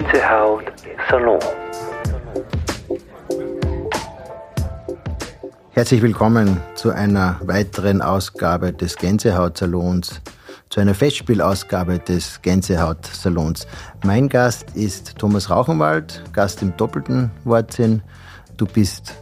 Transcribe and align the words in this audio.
Gänsehaut 0.00 0.64
Salon. 1.10 1.38
Herzlich 5.72 6.00
willkommen 6.00 6.58
zu 6.74 6.90
einer 6.90 7.38
weiteren 7.44 8.00
Ausgabe 8.00 8.72
des 8.72 8.96
Gänsehaut-Salons, 8.96 10.22
zu 10.70 10.80
einer 10.80 10.94
Festspielausgabe 10.94 11.98
des 11.98 12.40
Gänsehaut-Salons. 12.40 13.66
Mein 14.02 14.30
Gast 14.30 14.74
ist 14.74 15.18
Thomas 15.18 15.50
Rauchenwald, 15.50 16.24
Gast 16.32 16.62
im 16.62 16.74
doppelten 16.78 17.30
Wortsinn. 17.44 18.00
Du 18.56 18.64
bist 18.64 19.14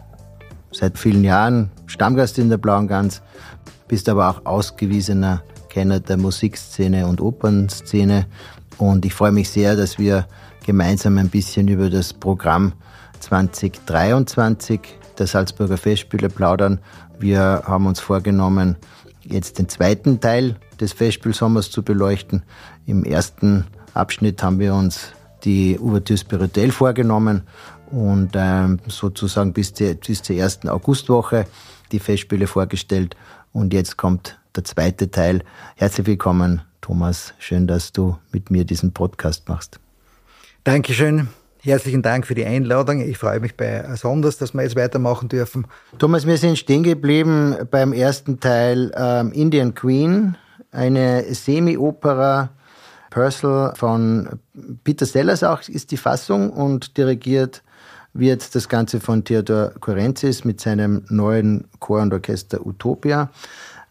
seit 0.70 0.96
vielen 0.96 1.24
Jahren 1.24 1.72
Stammgast 1.86 2.38
in 2.38 2.50
der 2.50 2.58
Blauen 2.58 2.86
Gans, 2.86 3.20
bist 3.88 4.08
aber 4.08 4.30
auch 4.30 4.46
ausgewiesener 4.46 5.42
Kenner 5.70 5.98
der 5.98 6.18
Musikszene 6.18 7.08
und 7.08 7.20
Opernszene. 7.20 8.26
Und 8.76 9.04
ich 9.04 9.12
freue 9.12 9.32
mich 9.32 9.50
sehr, 9.50 9.74
dass 9.74 9.98
wir 9.98 10.28
gemeinsam 10.68 11.16
ein 11.16 11.30
bisschen 11.30 11.66
über 11.66 11.88
das 11.88 12.12
Programm 12.12 12.74
2023 13.20 14.80
der 15.18 15.26
Salzburger 15.26 15.78
Festspiele 15.78 16.28
plaudern. 16.28 16.78
Wir 17.18 17.62
haben 17.64 17.86
uns 17.86 18.00
vorgenommen, 18.00 18.76
jetzt 19.24 19.58
den 19.58 19.70
zweiten 19.70 20.20
Teil 20.20 20.56
des 20.78 20.92
Festspielsommers 20.92 21.70
zu 21.70 21.82
beleuchten. 21.82 22.42
Im 22.84 23.02
ersten 23.04 23.64
Abschnitt 23.94 24.42
haben 24.42 24.58
wir 24.58 24.74
uns 24.74 25.12
die 25.42 25.78
Ouvertüre 25.80 26.18
Spirituell 26.18 26.70
vorgenommen 26.70 27.44
und 27.90 28.32
ähm, 28.34 28.78
sozusagen 28.88 29.54
bis, 29.54 29.72
die, 29.72 29.94
bis 29.94 30.20
zur 30.22 30.36
ersten 30.36 30.68
Augustwoche 30.68 31.46
die 31.92 31.98
Festspiele 31.98 32.46
vorgestellt. 32.46 33.16
Und 33.54 33.72
jetzt 33.72 33.96
kommt 33.96 34.38
der 34.54 34.64
zweite 34.64 35.10
Teil. 35.10 35.42
Herzlich 35.76 36.06
willkommen, 36.06 36.60
Thomas. 36.82 37.32
Schön, 37.38 37.66
dass 37.66 37.92
du 37.92 38.18
mit 38.32 38.50
mir 38.50 38.66
diesen 38.66 38.92
Podcast 38.92 39.48
machst. 39.48 39.80
Dankeschön. 40.68 41.28
Herzlichen 41.62 42.02
Dank 42.02 42.26
für 42.26 42.34
die 42.34 42.44
Einladung. 42.44 43.00
Ich 43.00 43.16
freue 43.16 43.40
mich 43.40 43.56
bei 43.56 43.86
Sonders, 43.96 44.36
dass 44.36 44.52
wir 44.52 44.64
jetzt 44.64 44.76
weitermachen 44.76 45.30
dürfen. 45.30 45.66
Thomas, 45.98 46.26
wir 46.26 46.36
sind 46.36 46.58
stehen 46.58 46.82
geblieben 46.82 47.56
beim 47.70 47.94
ersten 47.94 48.38
Teil 48.38 48.92
ähm, 48.94 49.32
Indian 49.32 49.74
Queen, 49.74 50.36
eine 50.70 51.24
Semi-Opera. 51.32 52.50
Purcell 53.08 53.72
von 53.76 54.40
Peter 54.84 55.06
Sellers 55.06 55.42
auch 55.42 55.66
ist 55.70 55.90
die 55.90 55.96
Fassung 55.96 56.50
und 56.50 56.98
dirigiert 56.98 57.62
wird 58.12 58.54
das 58.54 58.68
Ganze 58.68 59.00
von 59.00 59.24
Theodor 59.24 59.72
Korenzis 59.80 60.44
mit 60.44 60.60
seinem 60.60 61.06
neuen 61.08 61.64
Chor 61.78 62.02
und 62.02 62.12
Orchester 62.12 62.66
Utopia. 62.66 63.30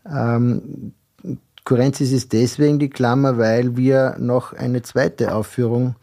Ähm, 0.07 0.93
Korenzis 1.63 2.11
ist 2.11 2.33
deswegen 2.33 2.77
die 2.77 2.91
Klammer, 2.91 3.39
weil 3.39 3.75
wir 3.77 4.15
noch 4.19 4.53
eine 4.53 4.83
zweite 4.83 5.33
Aufführung 5.33 5.95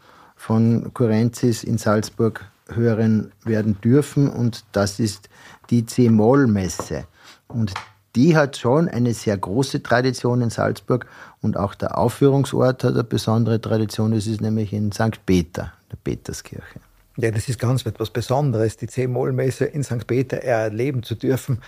von 0.45 0.93
Kurenzis 0.93 1.63
in 1.63 1.79
Salzburg 1.79 2.45
hören 2.67 3.31
werden 3.45 3.81
dürfen 3.81 4.29
und 4.29 4.63
das 4.73 4.99
ist 4.99 5.27
die 5.71 5.87
C-Moll-Messe. 5.87 7.05
Und 7.47 7.73
die 8.15 8.37
hat 8.37 8.55
schon 8.55 8.87
eine 8.87 9.15
sehr 9.15 9.39
große 9.39 9.81
Tradition 9.81 10.41
in 10.41 10.51
Salzburg 10.51 11.07
und 11.41 11.57
auch 11.57 11.73
der 11.73 11.97
Aufführungsort 11.97 12.83
hat 12.83 12.93
eine 12.93 13.03
besondere 13.03 13.59
Tradition. 13.59 14.13
Es 14.13 14.27
ist 14.27 14.39
nämlich 14.39 14.71
in 14.71 14.91
St. 14.91 15.25
Peter, 15.25 15.73
der 15.91 15.97
Peterskirche. 16.03 16.79
Ja, 17.17 17.31
das 17.31 17.49
ist 17.49 17.57
ganz 17.57 17.83
etwas 17.83 18.11
Besonderes, 18.11 18.77
die 18.77 18.85
C-Moll-Messe 18.85 19.65
in 19.65 19.83
St. 19.83 20.05
Peter 20.05 20.37
erleben 20.43 21.01
zu 21.01 21.15
dürfen. 21.15 21.59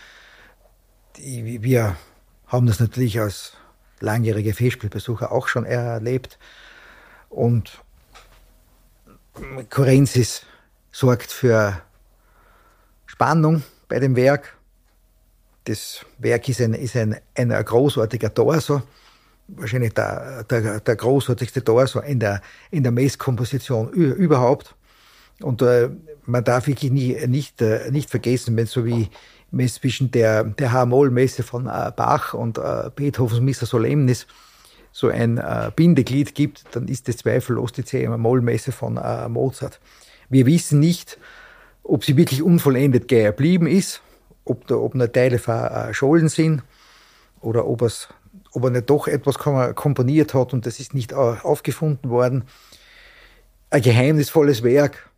Wir 1.16 1.96
haben 2.46 2.68
das 2.68 2.80
natürlich 2.80 3.20
als 3.20 3.54
langjährige 4.02 4.54
Festspielbesucher 4.54 5.32
auch 5.32 5.48
schon 5.48 5.66
erlebt. 5.66 6.38
Und 7.30 7.82
Korensis 9.70 10.44
sorgt 10.92 11.32
für 11.32 11.82
Spannung 13.06 13.64
bei 13.88 14.00
dem 14.00 14.16
Werk. 14.16 14.58
Das 15.66 16.06
Werk 16.18 16.48
ist 16.50 16.62
ein, 16.62 16.74
ist 16.74 16.96
ein, 16.96 17.18
ein 17.36 17.50
großartiger 17.50 18.34
Torso, 18.34 18.82
wahrscheinlich 19.48 19.94
der, 19.94 20.44
der, 20.44 20.80
der 20.80 20.96
großartigste 20.96 21.64
Torso 21.64 22.00
in 22.00 22.20
der, 22.20 22.42
in 22.72 22.84
der 22.84 22.92
Messkomposition 22.92 23.90
überhaupt. 23.92 24.76
Und 25.42 25.62
äh, 25.62 25.90
man 26.26 26.44
darf 26.44 26.68
wirklich 26.68 26.92
nie, 26.92 27.16
nicht, 27.28 27.62
äh, 27.62 27.92
nicht 27.92 28.10
vergessen, 28.10 28.56
wenn 28.58 28.66
so 28.66 28.86
wie 28.86 29.10
zwischen 29.68 30.12
der, 30.12 30.44
der 30.44 30.72
H-Moll-Messe 30.72 31.44
von 31.44 31.68
äh, 31.68 31.92
Bach 31.96 32.34
und 32.34 32.58
äh, 32.58 32.90
Beethovens 32.96 33.40
Missa 33.40 33.66
Solemnis 33.66 34.28
so 34.92 35.10
ein 35.10 35.38
äh, 35.38 35.72
Bindeglied 35.76 36.36
gibt, 36.36 36.66
dann 36.72 36.88
ist 36.88 37.08
es 37.10 37.18
zweifellos 37.18 37.72
die 37.72 37.86
C-Moll-Messe 37.86 38.72
von 38.72 38.98
äh, 38.98 39.28
Mozart. 39.30 39.80
Wir 40.30 40.46
wissen 40.46 40.80
nicht, 40.80 41.18
ob 41.84 42.04
sie 42.04 42.18
wirklich 42.18 42.42
unvollendet 42.42 43.08
geblieben 43.08 43.68
ist, 43.68 44.02
ob, 44.44 44.68
da, 44.68 44.76
ob 44.76 44.96
nur 44.96 45.12
Teile 45.12 45.40
verschollen 45.40 46.30
sind 46.30 46.64
oder 47.42 47.68
ob, 47.68 47.82
es, 47.82 48.10
ob 48.52 48.64
er 48.66 48.70
nicht 48.72 48.90
doch 48.90 49.08
etwas 49.08 49.38
komponiert 49.38 50.34
hat 50.34 50.54
und 50.54 50.66
das 50.66 50.80
ist 50.80 50.94
nicht 50.94 51.14
aufgefunden 51.14 52.10
worden. 52.10 52.44
Ein 53.70 53.82
geheimnisvolles 53.82 54.64
Werk, 54.64 55.10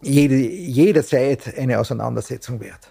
jede, 0.00 0.36
jederzeit 0.36 1.56
eine 1.56 1.78
Auseinandersetzung 1.78 2.60
wert. 2.60 2.90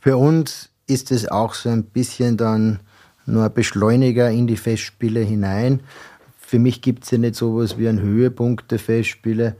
Für 0.00 0.16
uns 0.16 0.70
ist 0.86 1.10
es 1.10 1.28
auch 1.28 1.54
so 1.54 1.68
ein 1.68 1.84
bisschen 1.84 2.36
dann 2.36 2.80
nur 3.26 3.44
ein 3.44 3.52
Beschleuniger 3.52 4.30
in 4.30 4.46
die 4.46 4.56
Festspiele 4.56 5.20
hinein. 5.20 5.80
Für 6.38 6.58
mich 6.58 6.82
gibt 6.82 7.04
es 7.04 7.10
ja 7.10 7.18
nicht 7.18 7.34
so 7.34 7.60
etwas 7.60 7.78
wie 7.78 7.88
einen 7.88 8.00
Höhepunkt 8.00 8.70
der 8.70 8.78
Festspiele, 8.78 9.56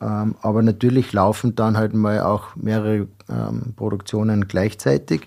ähm, 0.00 0.36
aber 0.42 0.62
natürlich 0.62 1.12
laufen 1.12 1.54
dann 1.56 1.76
halt 1.76 1.94
mal 1.94 2.20
auch 2.20 2.54
mehrere 2.54 3.08
ähm, 3.28 3.74
Produktionen 3.76 4.46
gleichzeitig. 4.46 5.26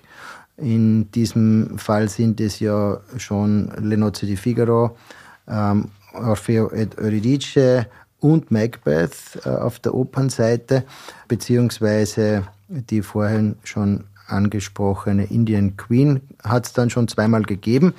In 0.56 1.10
diesem 1.10 1.78
Fall 1.78 2.08
sind 2.08 2.40
es 2.40 2.60
ja 2.60 3.00
schon 3.16 3.72
Le 3.78 3.96
Nozze 3.96 4.26
di 4.26 4.36
Figaro, 4.36 4.96
ähm, 5.48 5.88
Orfeo 6.14 6.70
ed 6.70 6.98
Euridice 6.98 7.86
und 8.20 8.50
Macbeth 8.50 9.40
äh, 9.44 9.48
auf 9.48 9.80
der 9.80 9.94
Opernseite, 9.94 10.84
beziehungsweise 11.26 12.44
die 12.68 13.02
vorhin 13.02 13.56
schon 13.64 14.04
angesprochene 14.32 15.24
Indian 15.24 15.76
Queen 15.76 16.20
hat 16.42 16.66
es 16.66 16.72
dann 16.72 16.90
schon 16.90 17.08
zweimal 17.08 17.42
gegeben. 17.42 17.94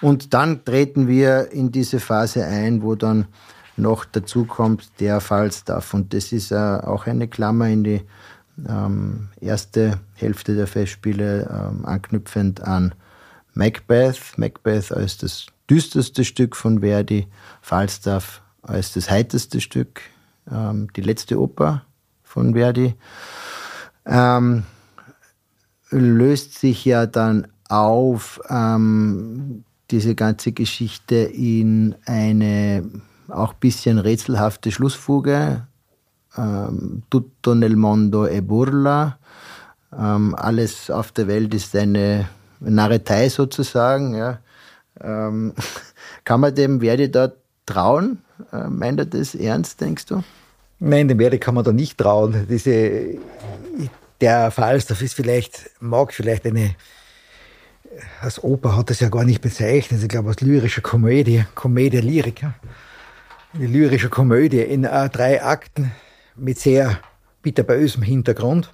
Und 0.00 0.32
dann 0.32 0.64
treten 0.64 1.08
wir 1.08 1.50
in 1.52 1.72
diese 1.72 2.00
Phase 2.00 2.44
ein, 2.44 2.82
wo 2.82 2.94
dann 2.94 3.26
noch 3.76 4.04
dazu 4.04 4.44
kommt 4.44 5.00
der 5.00 5.20
Falstaff. 5.20 5.94
Und 5.94 6.14
das 6.14 6.32
ist 6.32 6.52
äh, 6.52 6.56
auch 6.56 7.06
eine 7.06 7.28
Klammer 7.28 7.68
in 7.68 7.84
die 7.84 8.02
ähm, 8.68 9.28
erste 9.40 9.98
Hälfte 10.14 10.54
der 10.54 10.66
Festspiele, 10.66 11.48
ähm, 11.50 11.84
anknüpfend 11.84 12.62
an 12.62 12.94
Macbeth. 13.54 14.36
Macbeth 14.36 14.92
als 14.92 15.18
das 15.18 15.46
düsterste 15.68 16.24
Stück 16.24 16.56
von 16.56 16.80
Verdi, 16.80 17.26
Falstaff 17.62 18.42
als 18.62 18.92
das 18.92 19.10
heiterste 19.10 19.60
Stück, 19.60 20.02
ähm, 20.50 20.88
die 20.94 21.02
letzte 21.02 21.40
Oper 21.40 21.84
von 22.22 22.54
Verdi. 22.54 22.94
Ähm, 24.06 24.64
löst 25.90 26.58
sich 26.58 26.84
ja 26.84 27.06
dann 27.06 27.46
auf 27.68 28.40
ähm, 28.48 29.64
diese 29.90 30.14
ganze 30.14 30.52
Geschichte 30.52 31.16
in 31.16 31.94
eine 32.06 32.84
auch 33.28 33.54
bisschen 33.54 33.98
rätselhafte 33.98 34.72
Schlussfuge. 34.72 35.66
Ähm, 36.36 37.02
tutto 37.10 37.54
nel 37.54 37.76
mondo 37.76 38.26
e 38.26 38.40
burla. 38.40 39.18
Ähm, 39.96 40.34
alles 40.36 40.90
auf 40.90 41.12
der 41.12 41.26
Welt 41.26 41.52
ist 41.54 41.74
eine 41.74 42.28
Narretei 42.60 43.28
sozusagen. 43.28 44.14
Ja. 44.14 44.38
Ähm, 45.00 45.54
kann 46.24 46.40
man 46.40 46.54
dem 46.54 46.80
Verdi 46.80 47.10
da 47.10 47.32
trauen? 47.66 48.18
Äh, 48.52 48.68
meint 48.68 49.00
er 49.00 49.06
das 49.06 49.34
ernst, 49.34 49.80
denkst 49.80 50.06
du? 50.06 50.22
Nein, 50.78 51.08
dem 51.08 51.18
Verdi 51.18 51.38
kann 51.38 51.54
man 51.54 51.64
da 51.64 51.72
nicht 51.72 51.98
trauen. 51.98 52.46
Diese 52.48 53.18
der 54.20 54.50
Falstaff 54.50 55.02
ist 55.02 55.14
vielleicht, 55.14 55.70
mag 55.80 56.12
vielleicht 56.12 56.46
eine, 56.46 56.74
als 58.20 58.42
Oper 58.42 58.76
hat 58.76 58.90
es 58.90 59.00
ja 59.00 59.08
gar 59.08 59.24
nicht 59.24 59.40
bezeichnet, 59.40 60.02
ich 60.02 60.08
glaube 60.08 60.28
als 60.28 60.40
lyrische 60.40 60.82
Komödie, 60.82 61.44
Komödie 61.54 61.98
Lyrica, 61.98 62.54
eine 63.54 63.66
lyrische 63.66 64.10
Komödie 64.10 64.60
in 64.60 64.84
äh, 64.84 65.08
drei 65.08 65.42
Akten 65.42 65.92
mit 66.36 66.58
sehr 66.58 67.00
bitterbösem 67.42 68.02
Hintergrund, 68.02 68.72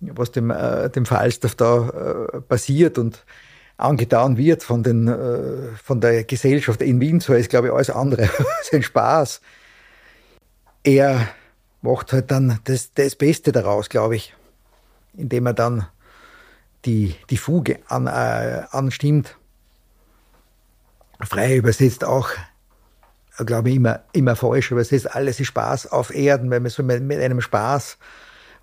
was 0.00 0.30
dem, 0.30 0.50
äh, 0.50 0.88
dem 0.90 1.04
Falstaff 1.04 1.54
da 1.54 1.88
äh, 2.32 2.40
passiert 2.40 2.98
und 2.98 3.24
angetan 3.78 4.38
wird 4.38 4.62
von, 4.62 4.82
den, 4.82 5.14
von 5.84 6.00
der 6.00 6.24
Gesellschaft 6.24 6.80
in 6.80 6.98
Wien, 6.98 7.20
so 7.20 7.34
ist 7.34 7.50
glaube 7.50 7.66
ich 7.66 7.74
alles 7.74 7.90
andere 7.90 8.30
sein 8.62 8.82
Spaß. 8.82 9.42
Er 10.82 11.28
macht 11.82 12.14
halt 12.14 12.30
dann 12.30 12.58
das, 12.64 12.94
das 12.94 13.16
Beste 13.16 13.52
daraus, 13.52 13.90
glaube 13.90 14.16
ich 14.16 14.34
indem 15.16 15.46
er 15.46 15.54
dann 15.54 15.86
die, 16.84 17.14
die 17.30 17.36
Fuge 17.36 17.80
an, 17.88 18.06
äh, 18.06 18.62
anstimmt. 18.70 19.36
Frei 21.20 21.56
übersetzt 21.56 22.04
auch 22.04 22.30
glaube 23.44 23.68
ich, 23.68 23.76
immer, 23.76 24.00
immer 24.12 24.36
falsch. 24.36 24.72
Ist 24.72 25.14
alles 25.14 25.40
ist 25.40 25.48
Spaß 25.48 25.92
auf 25.92 26.14
Erden, 26.14 26.50
weil 26.50 26.60
man 26.60 26.70
so 26.70 26.82
mit, 26.82 27.02
mit 27.02 27.20
einem 27.20 27.40
Spaß 27.40 27.98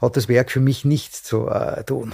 hat 0.01 0.17
das 0.17 0.27
Werk 0.27 0.51
für 0.51 0.59
mich 0.59 0.85
nichts 0.85 1.23
zu 1.23 1.47
äh, 1.47 1.83
tun. 1.83 2.13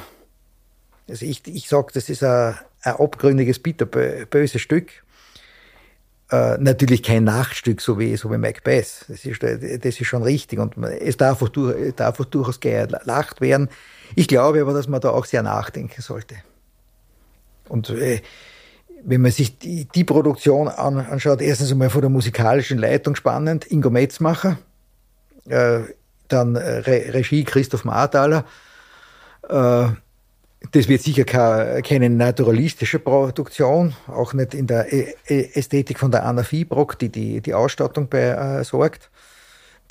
Also 1.08 1.26
ich, 1.26 1.48
ich 1.48 1.70
sage, 1.70 1.88
das 1.94 2.10
ist 2.10 2.24
ein, 2.24 2.56
ein 2.82 2.94
abgründiges, 2.94 3.60
bitterböses 3.60 4.62
Stück. 4.62 4.92
Äh, 6.32 6.58
natürlich 6.60 7.02
kein 7.02 7.24
Nachtstück, 7.24 7.82
so 7.82 7.98
wie, 7.98 8.16
so 8.16 8.32
wie 8.32 8.38
Macbeth. 8.38 9.06
Das 9.08 9.26
ist, 9.26 9.42
das 9.42 10.00
ist 10.00 10.06
schon 10.06 10.22
richtig. 10.22 10.60
Und 10.60 10.78
es 10.78 11.18
darf 11.18 11.42
auch, 11.42 11.50
durch, 11.50 11.96
darf 11.96 12.20
auch 12.20 12.26
durchaus 12.26 12.60
gelacht 12.60 13.42
werden. 13.42 13.70
Ich 14.16 14.28
glaube 14.28 14.62
aber, 14.62 14.74
dass 14.74 14.88
man 14.88 15.02
da 15.02 15.10
auch 15.10 15.26
sehr 15.26 15.42
nachdenken 15.42 16.02
sollte. 16.02 16.36
Und 17.68 17.90
äh, 17.90 18.22
wenn 19.04 19.22
man 19.22 19.32
sich 19.32 19.58
die, 19.58 19.86
die 19.86 20.04
Produktion 20.04 20.68
an, 20.68 21.00
anschaut, 21.00 21.42
erstens 21.42 21.72
einmal 21.72 21.90
von 21.90 22.02
der 22.02 22.10
musikalischen 22.10 22.78
Leitung 22.78 23.16
spannend, 23.16 23.72
Ingo 23.72 23.90
Metzmacher, 23.90 24.58
äh, 25.48 25.80
dann 26.28 26.56
Re 26.56 27.06
Regie 27.14 27.44
Christoph 27.44 27.86
Marthaler, 27.86 28.46
äh, 29.48 29.88
das 30.72 30.90
wird 30.90 31.02
sicher 31.02 31.24
keine 31.24 32.10
naturalistische 32.10 33.00
Produktion, 33.00 33.96
auch 34.08 34.34
nicht 34.34 34.54
in 34.54 34.68
der 34.68 34.88
Ästhetik 35.26 36.00
von 36.00 36.12
der 36.12 36.26
Anna 36.26 36.44
Fiebrock, 36.44 37.00
die 37.00 37.10
die, 37.10 37.42
die 37.42 37.54
Ausstattung 37.54 38.10
besorgt. 38.10 39.04
Äh, 39.04 39.18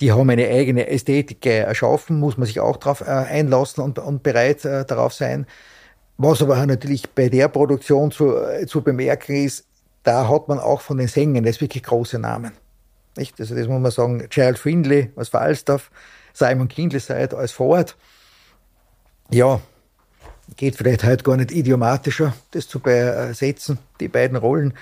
die 0.01 0.13
haben 0.13 0.31
eine 0.31 0.47
eigene 0.47 0.89
Ästhetik 0.89 1.45
erschaffen, 1.45 2.21
muss 2.21 2.37
man 2.37 2.47
sich 2.47 2.61
auch 2.61 2.77
darauf 2.77 3.01
äh, 3.01 3.07
einlassen 3.07 3.83
und, 3.83 3.99
und 3.99 4.23
bereit 4.23 4.65
äh, 4.65 4.85
darauf 4.85 5.13
sein. 5.13 5.47
Was 6.19 6.43
aber 6.43 6.65
natürlich 6.67 7.11
bei 7.11 7.29
der 7.29 7.49
Produktion 7.49 8.11
zu, 8.11 8.35
zu 8.67 8.83
bemerken 8.83 9.45
ist, 9.45 9.65
da 10.03 10.29
hat 10.29 10.49
man 10.49 10.59
auch 10.59 10.81
von 10.81 10.99
den 10.99 11.09
Sängern, 11.09 11.45
das 11.45 11.61
wirklich 11.61 11.83
große 11.83 12.19
Namen. 12.19 12.53
Nicht? 13.17 13.41
Also 13.41 13.55
das 13.55 13.67
muss 13.67 13.81
man 13.81 13.91
sagen, 13.91 14.27
Gerald 14.31 14.59
Findlay 14.59 15.11
aus 15.17 15.31
Falstaff, 15.31 15.91
Simon 16.33 16.69
Kindleside 16.69 17.37
als 17.37 17.53
Ford. 17.53 17.97
Ja, 19.31 19.61
geht 20.57 20.77
vielleicht 20.77 21.05
heute 21.05 21.25
gar 21.25 21.37
nicht 21.37 21.53
idiomatischer, 21.53 22.35
das 22.53 22.69
zu 22.69 22.81
besetzen, 22.81 23.79
die 24.01 24.09
beiden 24.09 24.37
Rollen. 24.37 24.75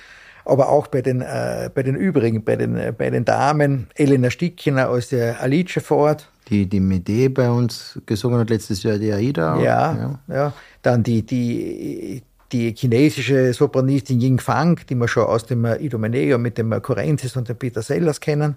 Aber 0.44 0.68
auch 0.68 0.86
bei 0.86 1.02
den, 1.02 1.22
äh, 1.22 1.70
bei 1.74 1.82
den 1.82 1.96
übrigen, 1.96 2.44
bei 2.44 2.54
den, 2.56 2.76
äh, 2.76 2.92
bei 2.96 3.10
den 3.10 3.24
Damen, 3.24 3.88
Elena 3.96 4.30
Stickiner 4.30 4.88
aus 4.88 5.08
der 5.08 5.40
Alice 5.40 5.82
Ford. 5.82 6.28
Die, 6.48 6.66
die 6.66 6.78
Medee 6.78 7.28
bei 7.28 7.50
uns 7.50 8.00
gesungen 8.06 8.38
hat 8.38 8.50
letztes 8.50 8.84
Jahr, 8.84 8.98
die 8.98 9.12
Aida. 9.12 9.60
Ja, 9.60 9.96
ja, 9.96 10.18
ja. 10.32 10.52
Dann 10.82 11.02
die, 11.02 11.22
die, 11.22 12.22
die 12.52 12.74
chinesische 12.76 13.52
Sopranistin 13.52 14.20
Ying 14.20 14.38
Fang, 14.38 14.78
die 14.88 14.94
wir 14.94 15.08
schon 15.08 15.24
aus 15.24 15.46
dem 15.46 15.64
Idomeneo 15.64 16.38
mit 16.38 16.58
dem 16.58 16.80
Kurenzis 16.80 17.36
und 17.36 17.48
dem 17.48 17.56
Peter 17.56 17.82
Sellers 17.82 18.20
kennen. 18.20 18.56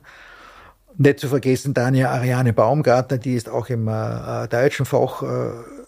Nicht 0.98 1.20
zu 1.20 1.28
vergessen 1.28 1.74
Dania 1.74 2.12
Ariane 2.12 2.54
Baumgartner, 2.54 3.18
die 3.18 3.34
ist 3.34 3.50
auch 3.50 3.70
im 3.70 3.88
äh, 3.88 4.48
deutschen 4.48 4.86
Fach 4.86 5.24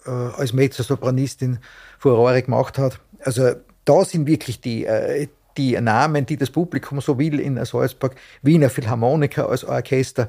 äh, 0.06 0.10
als 0.10 0.52
Mezzosopranistin 0.52 1.58
Furore 1.98 2.42
gemacht 2.42 2.78
hat. 2.78 3.00
Also 3.24 3.52
da 3.84 4.04
sind 4.04 4.26
wirklich 4.26 4.60
die, 4.60 4.84
äh, 4.84 5.28
die 5.56 5.80
Namen, 5.80 6.26
die 6.26 6.36
das 6.36 6.50
Publikum 6.50 7.00
so 7.00 7.18
will 7.18 7.40
in 7.40 7.62
Salzburg, 7.64 8.16
Wiener 8.42 8.70
Philharmoniker 8.70 9.48
als 9.48 9.64
Orchester. 9.64 10.28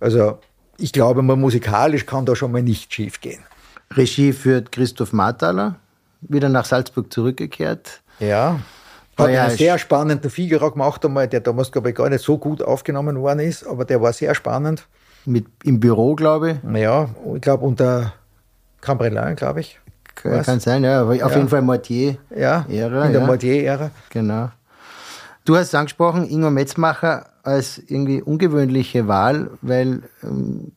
Also 0.00 0.38
ich 0.78 0.92
glaube, 0.92 1.22
man 1.22 1.40
musikalisch 1.40 2.06
kann 2.06 2.26
da 2.26 2.36
schon 2.36 2.52
mal 2.52 2.62
nicht 2.62 2.92
schief 2.92 3.20
gehen. 3.20 3.44
Regie 3.92 4.32
führt 4.32 4.72
Christoph 4.72 5.12
Marthaler, 5.12 5.76
wieder 6.20 6.48
nach 6.48 6.64
Salzburg 6.64 7.12
zurückgekehrt. 7.12 8.02
Ja. 8.18 8.60
Hat 9.16 9.30
ja, 9.30 9.44
einen 9.44 9.56
sehr 9.56 9.78
spannenden 9.78 10.30
Figaro 10.30 10.70
gemacht 10.70 11.04
einmal, 11.04 11.26
der 11.28 11.40
damals, 11.40 11.72
glaube 11.72 11.90
ich, 11.90 11.94
gar 11.94 12.10
nicht 12.10 12.22
so 12.22 12.36
gut 12.36 12.60
aufgenommen 12.60 13.18
worden 13.20 13.40
ist, 13.40 13.66
aber 13.66 13.86
der 13.86 14.02
war 14.02 14.12
sehr 14.12 14.34
spannend. 14.34 14.86
Mit, 15.24 15.46
Im 15.64 15.80
Büro, 15.80 16.14
glaube 16.14 16.60
ich. 16.62 16.78
Ja, 16.80 17.08
ich 17.34 17.40
glaube 17.40 17.64
unter 17.64 18.12
Cambrelin, 18.86 19.36
glaube 19.36 19.60
ich. 19.60 19.80
Kann, 20.14 20.42
kann 20.42 20.60
sein, 20.60 20.84
ja. 20.84 21.02
Auf 21.02 21.14
ja. 21.14 21.28
jeden 21.28 21.48
Fall 21.48 21.62
Mortier-Ära. 21.62 22.66
Ja, 22.68 23.04
in 23.04 23.12
der 23.12 23.20
ja. 23.20 23.26
Mortier-Ära. 23.26 23.90
Genau. 24.10 24.50
Du 25.44 25.56
hast 25.56 25.74
angesprochen, 25.74 26.28
Ingo 26.28 26.50
Metzmacher 26.50 27.26
als 27.42 27.78
irgendwie 27.86 28.22
ungewöhnliche 28.22 29.06
Wahl, 29.06 29.50
weil 29.62 30.02
ähm, 30.22 30.72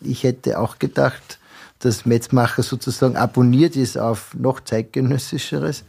ich 0.00 0.24
hätte 0.24 0.58
auch 0.58 0.78
gedacht, 0.78 1.38
dass 1.78 2.06
Metzmacher 2.06 2.62
sozusagen 2.62 3.16
abonniert 3.16 3.76
ist 3.76 3.96
auf 3.96 4.34
noch 4.34 4.60
zeitgenössischeres. 4.60 5.84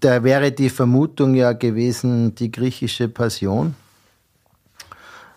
Da 0.00 0.24
wäre 0.24 0.50
die 0.50 0.70
Vermutung 0.70 1.34
ja 1.34 1.52
gewesen, 1.52 2.34
die 2.34 2.50
griechische 2.50 3.08
Passion. 3.08 3.74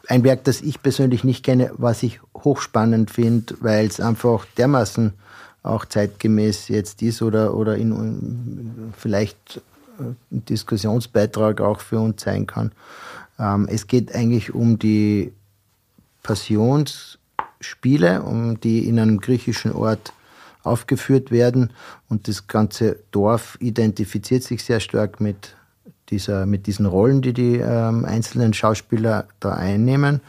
Ein 0.07 0.23
Werk, 0.23 0.43
das 0.45 0.61
ich 0.61 0.81
persönlich 0.81 1.23
nicht 1.23 1.45
kenne, 1.45 1.71
was 1.77 2.03
ich 2.03 2.19
hochspannend 2.35 3.11
finde, 3.11 3.55
weil 3.59 3.85
es 3.85 3.99
einfach 3.99 4.45
dermaßen 4.57 5.13
auch 5.63 5.85
zeitgemäß 5.85 6.67
jetzt 6.69 7.01
ist 7.01 7.21
oder, 7.21 7.55
oder 7.55 7.77
in, 7.77 8.93
vielleicht 8.97 9.61
ein 9.99 10.17
Diskussionsbeitrag 10.31 11.61
auch 11.61 11.81
für 11.81 11.99
uns 11.99 12.23
sein 12.23 12.47
kann. 12.47 12.71
Ähm, 13.37 13.67
es 13.69 13.87
geht 13.87 14.15
eigentlich 14.15 14.53
um 14.53 14.79
die 14.79 15.33
Passionsspiele, 16.23 18.23
um 18.23 18.59
die 18.59 18.87
in 18.87 18.99
einem 18.99 19.19
griechischen 19.19 19.73
Ort 19.73 20.13
aufgeführt 20.63 21.31
werden 21.31 21.71
und 22.09 22.27
das 22.27 22.47
ganze 22.47 22.99
Dorf 23.11 23.57
identifiziert 23.59 24.43
sich 24.43 24.63
sehr 24.63 24.79
stark 24.79 25.19
mit 25.19 25.55
dieser, 26.09 26.45
mit 26.45 26.67
diesen 26.67 26.85
Rollen, 26.85 27.21
die 27.21 27.33
die 27.33 27.55
ähm, 27.55 28.05
einzelnen 28.05 28.53
Schauspieler 28.53 29.27
da 29.39 29.53
einnehmen. 29.53 30.21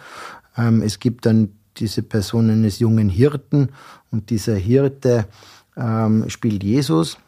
Ähm, 0.57 0.83
es 0.83 1.01
gibt 1.01 1.27
dann 1.27 1.51
diese 1.79 2.03
Person 2.03 2.51
eines 2.51 2.79
jungen 2.79 3.09
Hirten 3.09 3.71
und 4.11 4.31
dieser 4.31 4.55
Hirte 4.55 5.27
ähm, 5.77 6.29
spielt 6.29 6.63
Jesus. 6.63 7.19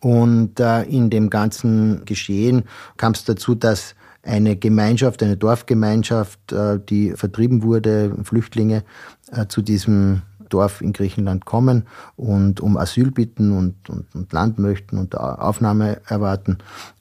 Und 0.00 0.58
äh, 0.58 0.82
in 0.82 1.10
dem 1.10 1.30
ganzen 1.30 2.04
Geschehen 2.04 2.64
kam 2.96 3.12
es 3.12 3.24
dazu, 3.24 3.54
dass 3.54 3.94
eine 4.22 4.56
Gemeinschaft, 4.56 5.22
eine 5.22 5.36
Dorfgemeinschaft, 5.36 6.52
äh, 6.52 6.80
die 6.80 7.12
vertrieben 7.12 7.62
wurde, 7.62 8.12
Flüchtlinge, 8.24 8.82
äh, 9.30 9.46
zu 9.46 9.62
diesem 9.62 10.22
Dorf 10.48 10.80
in 10.80 10.92
Griechenland 10.92 11.44
kommen 11.44 11.86
und 12.16 12.60
um 12.60 12.76
Asyl 12.76 13.10
bitten 13.10 13.56
und, 13.56 13.88
und, 13.88 14.14
und 14.14 14.32
Land 14.32 14.58
möchten 14.58 14.98
und 14.98 15.16
Aufnahme 15.16 16.00
erwarten. 16.06 16.58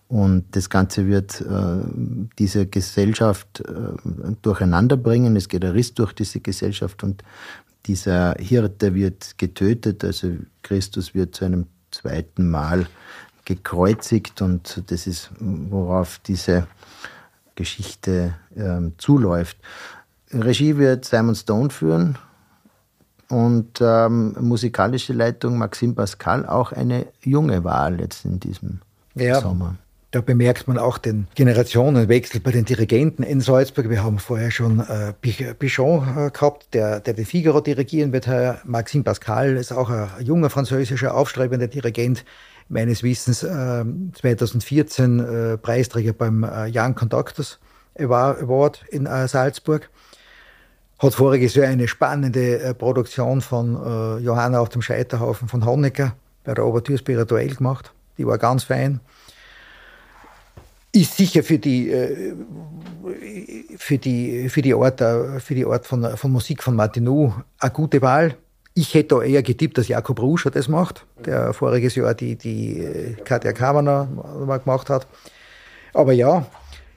Und 0.08 0.56
das 0.56 0.70
Ganze 0.70 1.08
wird 1.08 1.42
äh, 1.42 1.78
diese 2.38 2.68
Gesellschaft 2.68 3.62
äh, 3.62 4.34
durcheinander 4.42 4.98
bringen. 4.98 5.36
Es 5.36 5.50
geht 5.50 5.66
ein 5.66 5.72
Riss 5.72 5.94
durch 5.94 6.14
diese 6.14 6.40
Gesellschaft 6.42 7.04
und 7.04 7.24
dieser 7.88 8.36
Hirte 8.38 8.94
wird 8.94 9.38
getötet. 9.38 10.04
Also 10.04 10.34
Christus 10.62 11.16
wird 11.16 11.36
zu 11.36 11.46
einem 11.46 11.66
zweiten 11.92 12.50
Mal 12.50 12.88
gekreuzigt 13.46 14.42
und 14.42 14.84
das 14.88 15.08
ist, 15.08 15.32
worauf 15.40 16.20
diese 16.20 16.68
Geschichte 17.56 18.36
äh, 18.56 18.82
zuläuft. 18.98 19.58
Regie 20.32 20.78
wird 20.78 21.06
Simon 21.06 21.36
Stone 21.36 21.70
führen, 21.70 22.18
und 23.30 23.80
ähm, 23.82 24.36
musikalische 24.40 25.14
Leitung 25.14 25.58
Maxim 25.58 25.96
Pascal, 25.96 26.46
auch 26.46 26.72
eine 26.72 27.08
junge 27.22 27.64
Wahl 27.64 28.00
jetzt 28.00 28.26
in 28.26 28.40
diesem 28.40 28.82
ja. 29.16 29.40
Sommer. 29.42 29.76
Da 30.16 30.22
bemerkt 30.22 30.70
man 30.70 30.78
auch 30.78 30.98
den 30.98 31.28
Generationenwechsel 31.36 32.40
bei 32.40 32.52
den 32.52 32.64
Dirigenten 32.64 33.22
in 33.22 33.42
Salzburg. 33.42 33.90
Wir 33.90 34.02
haben 34.02 34.18
vorher 34.18 34.50
schon 34.50 34.80
äh, 34.80 35.12
Pichon 35.12 36.08
äh, 36.08 36.32
gehabt, 36.32 36.74
der, 36.74 37.02
der 37.02 37.16
den 37.16 37.26
Figaro 37.26 37.60
dirigieren 37.60 38.14
wird. 38.14 38.26
Herr 38.26 38.62
Maxime 38.64 39.04
Pascal 39.04 39.58
ist 39.58 39.74
auch 39.74 39.90
ein 39.90 40.08
junger 40.22 40.50
französischer, 40.50 41.14
aufstrebender 41.14 41.68
Dirigent, 41.68 42.24
meines 42.70 43.04
Wissens 43.04 43.44
äh, 43.44 43.84
2014 44.14 45.20
äh, 45.20 45.58
Preisträger 45.58 46.14
beim 46.14 46.46
äh, 46.46 46.72
Young 46.74 46.96
Conductors 46.96 47.60
Award 48.00 48.86
in 48.88 49.08
äh, 49.08 49.28
Salzburg. 49.28 49.90
Hat 50.98 51.14
voriges 51.14 51.56
Jahr 51.56 51.68
eine 51.68 51.90
spannende 51.90 52.60
äh, 52.60 52.74
Produktion 52.74 53.42
von 53.42 53.76
äh, 53.76 54.24
Johanna 54.24 54.62
auf 54.62 54.70
dem 54.70 54.82
Scheiterhaufen 54.82 55.50
von 55.50 55.66
Honecker 55.66 56.16
bei 56.46 56.54
der 56.54 56.66
Obertür 56.66 56.98
spirituell 56.98 57.54
gemacht. 57.54 57.92
Die 58.18 58.26
war 58.26 58.38
ganz 58.38 58.64
fein. 58.64 59.02
Ist 60.96 61.18
sicher 61.18 61.44
für 61.44 61.60
die, 61.60 61.92
äh, 61.92 62.34
für 63.78 63.98
die, 63.98 64.48
für 64.48 64.62
die 64.62 64.74
Art, 64.74 65.02
äh, 65.02 65.42
für 65.42 65.54
die 65.54 65.66
Art 65.66 65.86
von, 65.86 66.16
von 66.16 66.32
Musik 66.32 66.64
von 66.64 66.74
Martinou 66.74 67.34
eine 67.60 67.72
gute 67.72 68.02
Wahl. 68.02 68.36
Ich 68.74 68.94
hätte 68.94 69.16
da 69.16 69.22
eher 69.22 69.44
getippt, 69.44 69.78
dass 69.78 69.90
Jakob 69.90 70.22
Ruscher 70.22 70.52
das 70.52 70.70
macht, 70.70 71.06
der 71.26 71.52
voriges 71.52 71.96
Jahr 71.96 72.14
die, 72.14 72.38
die 72.38 72.80
äh, 72.80 73.14
Katja 73.26 73.52
Kavanagh 73.52 74.08
gemacht 74.64 74.90
hat. 74.90 75.06
Aber 75.94 76.14
ja, 76.14 76.46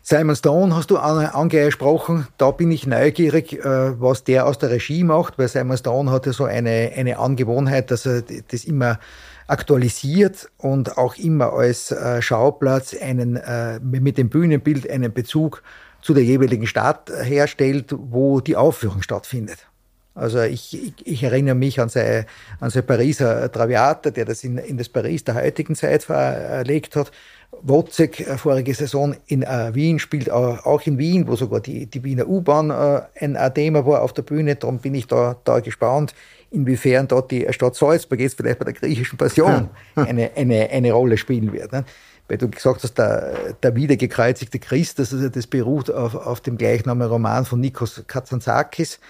Simon 0.01 0.37
Stone 0.37 0.77
hast 0.77 0.93
du 0.93 0.97
angesprochen. 0.97 2.29
Da 2.39 2.53
bin 2.53 2.71
ich 2.71 2.87
neugierig, 2.87 3.53
äh, 3.53 4.01
was 4.01 4.23
der 4.23 4.47
aus 4.47 4.59
der 4.59 4.71
Regie 4.71 5.03
macht, 5.03 5.41
weil 5.41 5.49
Simon 5.49 5.77
Stone 5.77 6.13
hat 6.13 6.25
ja 6.27 6.33
so 6.33 6.45
eine, 6.45 6.93
eine 6.95 7.19
Angewohnheit, 7.19 7.91
dass 7.91 8.07
er 8.07 8.23
das 8.23 8.65
immer 8.65 9.01
aktualisiert 9.49 10.51
und 10.59 10.97
auch 10.99 11.17
immer 11.17 11.53
als 11.55 11.91
äh, 11.91 12.23
Schauplatz 12.23 12.95
einen, 12.95 13.37
äh, 13.37 13.81
mit 13.81 14.19
dem 14.19 14.29
Bühnenbild 14.29 14.89
einen 14.89 15.13
Bezug 15.13 15.63
zu 16.03 16.15
der 16.15 16.23
jeweiligen 16.23 16.67
Stadt 16.67 17.11
herstellt, 17.11 17.93
wo 17.97 18.41
die 18.41 18.57
Aufführung 18.57 19.03
stattfindet. 19.03 19.67
Also 20.15 20.43
ich, 20.43 20.75
ich, 20.75 21.07
ich 21.07 21.23
erinnere 21.23 21.55
mich 21.55 21.81
an 21.81 21.89
sein, 21.89 22.27
an 22.61 22.71
sein 22.71 22.85
Pariser 22.85 23.51
Traviata, 23.51 24.11
der 24.11 24.25
das 24.25 24.45
in, 24.45 24.59
in 24.59 24.77
das 24.77 24.89
Paris 24.89 25.25
der 25.25 25.37
heutigen 25.37 25.75
Zeit 25.75 26.05
verlegt 26.05 26.97
hat. 26.97 27.11
Wozzeck 27.63 28.21
äh, 28.21 28.37
vorige 28.37 28.75
Saison 28.75 29.17
in 29.27 29.43
äh, 29.43 29.75
Wien 29.75 29.99
spielt, 29.99 30.29
äh, 30.29 30.31
auch 30.31 30.83
in 30.85 30.99
Wien, 30.99 31.27
wo 31.29 31.37
sogar 31.37 31.61
die, 31.61 31.87
die 31.87 32.05
Wiener 32.05 32.29
U-Bahn 32.29 32.71
äh, 32.71 33.03
ein 33.25 33.55
Thema 33.55 33.87
war 33.87 34.03
auf 34.03 34.13
der 34.13 34.23
Bühne. 34.23 34.57
Darum 34.57 34.79
bin 34.79 34.95
ich 34.95 35.07
da, 35.07 35.37
da 35.45 35.61
gespannt, 35.61 36.15
inwiefern 36.51 37.09
dort 37.09 37.31
die 37.31 37.47
Stadt 37.51 37.75
Salzburg 37.75 38.21
jetzt 38.21 38.37
vielleicht 38.37 38.59
bei 38.59 38.65
der 38.65 38.75
griechischen 38.75 39.19
Passion 39.19 39.69
eine, 39.95 40.31
eine, 40.37 40.71
eine 40.71 40.93
Rolle 40.93 41.17
spielen 41.17 41.53
wird. 41.53 41.73
Ne? 41.73 41.85
Weil 42.29 42.39
du 42.39 42.49
gesagt 42.49 42.83
hast, 42.83 42.95
der, 42.95 43.55
der 43.63 43.75
wiedergekreuzigte 43.75 44.59
Christus, 44.59 45.13
also 45.13 45.29
das 45.29 45.47
beruht 45.47 45.91
auf, 45.91 46.15
auf 46.15 46.41
dem 46.41 46.59
gleichnamigen 46.59 47.11
Roman 47.11 47.45
von 47.45 47.61
Nikos 47.61 48.03
Katsantzakis 48.07 49.01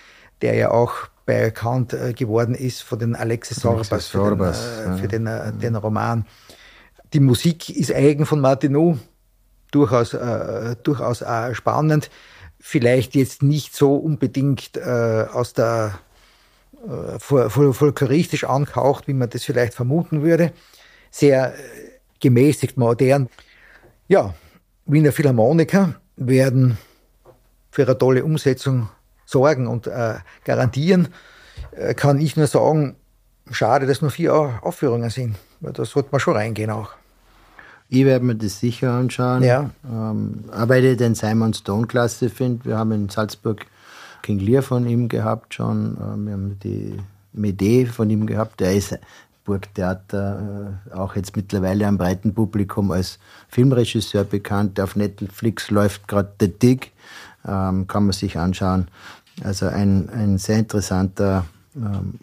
der 0.43 0.55
ja 0.55 0.71
auch 0.71 0.93
bekannt 1.27 1.93
äh, 1.93 2.13
geworden 2.13 2.55
ist 2.55 2.83
von 2.83 2.99
den 2.99 3.15
Alexis 3.15 3.59
Sorbas, 3.59 3.89
für, 3.89 4.19
Sorbas, 4.19 4.83
den, 4.85 4.93
äh, 4.93 4.97
für 4.99 5.09
den, 5.09 5.27
äh, 5.27 5.53
den, 5.53 5.77
Roman. 5.77 6.27
Die 7.13 7.21
Musik 7.21 7.71
ist 7.71 7.93
eigen 7.93 8.27
von 8.27 8.41
Martineau, 8.41 8.99
durchaus, 9.71 10.15
äh, 10.15 10.77
durchaus 10.83 11.25
spannend. 11.53 12.11
Vielleicht 12.61 13.15
jetzt 13.15 13.43
nicht 13.43 13.75
so 13.75 13.97
unbedingt 13.97 14.77
äh, 14.77 15.27
aus 15.33 15.53
der 15.53 15.99
folkloristisch 17.19 18.45
angehaucht, 18.45 19.09
wie 19.09 19.15
man 19.15 19.31
das 19.31 19.45
vielleicht 19.45 19.75
vermuten 19.75 20.23
würde. 20.23 20.53
Sehr 21.11 21.55
gemäßigt 22.21 22.77
modern. 22.77 23.29
Ja, 24.09 24.35
Wiener 24.87 25.13
Philharmoniker 25.13 25.95
werden 26.17 26.79
für 27.71 27.83
eine 27.83 27.99
tolle 27.99 28.25
Umsetzung 28.25 28.89
sorgen 29.27 29.67
und 29.67 29.87
äh, 29.87 30.15
garantieren, 30.45 31.09
äh, 31.73 31.95
kann 31.95 32.19
ich 32.19 32.37
nur 32.37 32.47
sagen, 32.47 32.97
schade, 33.51 33.87
dass 33.87 34.01
nur 34.01 34.11
vier 34.11 34.61
Aufführungen 34.63 35.11
sind. 35.11 35.37
Weil 35.61 35.73
da 35.73 35.85
sollte 35.85 36.09
man 36.11 36.21
schon 36.21 36.35
reingehen 36.35 36.71
auch. 36.71 36.93
Ich 37.91 38.05
werde 38.05 38.25
mir 38.25 38.35
das 38.35 38.61
sicher 38.61 38.93
anschauen. 38.93 39.43
Ja. 39.43 39.71
Ähm, 39.85 40.45
weil 40.51 40.85
ich 40.85 40.97
den 40.97 41.15
Simon 41.15 41.55
Stone 41.55 41.87
klasse 41.87 42.29
finde. 42.31 42.65
Wir 42.65 42.79
haben 42.79 42.93
in 42.93 43.09
Salzburg 43.09 43.65
King 44.29 44.41
Lear 44.41 44.61
von 44.61 44.87
ihm 44.87 45.09
gehabt 45.09 45.55
schon. 45.55 45.97
Ähm, 45.99 46.27
wir 46.27 46.33
haben 46.35 46.59
die 46.63 46.99
Medee 47.33 47.87
von 47.87 48.11
ihm 48.11 48.27
gehabt. 48.27 48.61
Der 48.61 48.75
ist 48.75 48.99
Burgtheater 49.47 50.77
äh, 50.91 50.95
auch 50.95 51.17
jetzt 51.17 51.35
mittlerweile 51.35 51.87
am 51.87 51.97
breiten 51.97 52.35
Publikum 52.35 52.91
als 52.91 53.19
Filmregisseur 53.49 54.25
bekannt. 54.25 54.79
Auf 54.81 54.97
Netflix 54.97 55.71
läuft 55.71 56.09
gerade 56.09 56.31
The 56.39 56.49
Dig, 56.49 56.93
ähm, 57.47 57.87
kann 57.87 58.03
man 58.03 58.13
sich 58.13 58.37
anschauen. 58.37 58.89
Also 59.43 59.65
ein, 59.65 60.11
ein 60.11 60.37
sehr 60.37 60.59
interessanter 60.59 61.47
ähm, 61.75 62.19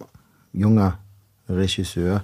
junger 0.53 0.99
Regisseur, 1.49 2.23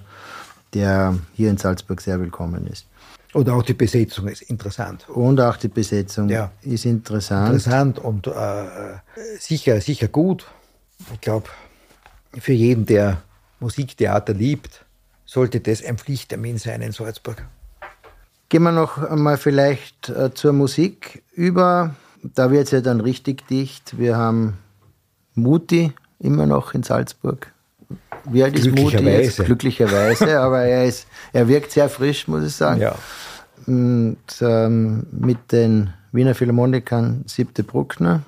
der 0.74 1.18
hier 1.32 1.50
in 1.50 1.56
Salzburg 1.56 2.00
sehr 2.00 2.20
willkommen 2.20 2.68
ist. 2.68 2.86
Und 3.32 3.48
auch 3.48 3.62
die 3.62 3.74
Besetzung 3.74 4.28
ist 4.28 4.42
interessant. 4.42 5.08
Und 5.08 5.40
auch 5.40 5.56
die 5.56 5.68
Besetzung 5.68 6.28
ja. 6.28 6.50
ist 6.62 6.84
interessant. 6.84 7.48
Interessant 7.48 7.98
und 7.98 8.26
äh, 8.26 8.32
sicher, 9.38 9.80
sicher 9.80 10.08
gut. 10.08 10.46
Ich 11.14 11.20
glaube, 11.20 11.48
für 12.38 12.52
jeden, 12.52 12.84
der 12.84 13.22
Musiktheater 13.60 14.34
liebt, 14.34 14.84
sollte 15.24 15.60
das 15.60 15.82
ein 15.82 15.96
Pflichttermin 15.96 16.58
sein 16.58 16.82
in 16.82 16.92
Salzburg. 16.92 17.46
Gehen 18.50 18.64
wir 18.64 18.72
noch 18.72 18.98
einmal 18.98 19.38
vielleicht 19.38 20.10
äh, 20.10 20.34
zur 20.34 20.52
Musik 20.52 21.22
über. 21.32 21.94
Da 22.22 22.50
wird 22.50 22.66
es 22.66 22.70
ja 22.70 22.82
dann 22.82 23.00
richtig 23.00 23.48
dicht. 23.48 23.98
Wir 23.98 24.16
haben 24.16 24.58
Muti 25.34 25.92
immer 26.18 26.44
noch 26.44 26.74
in 26.74 26.82
Salzburg. 26.82 27.50
Wie 28.24 28.44
alt 28.44 28.58
ist 28.58 28.70
Muti 28.70 28.98
jetzt? 28.98 29.42
Glücklicherweise, 29.44 30.38
aber 30.38 30.62
er, 30.62 30.84
ist, 30.84 31.06
er 31.32 31.48
wirkt 31.48 31.72
sehr 31.72 31.88
frisch, 31.88 32.28
muss 32.28 32.44
ich 32.44 32.54
sagen. 32.54 32.80
Ja. 32.80 32.94
Und 33.66 34.18
ähm, 34.40 35.06
mit 35.10 35.52
den 35.52 35.92
Wiener 36.12 36.34
Philharmonikern 36.34 37.24
Siebte 37.26 37.62
Bruckner. 37.62 38.22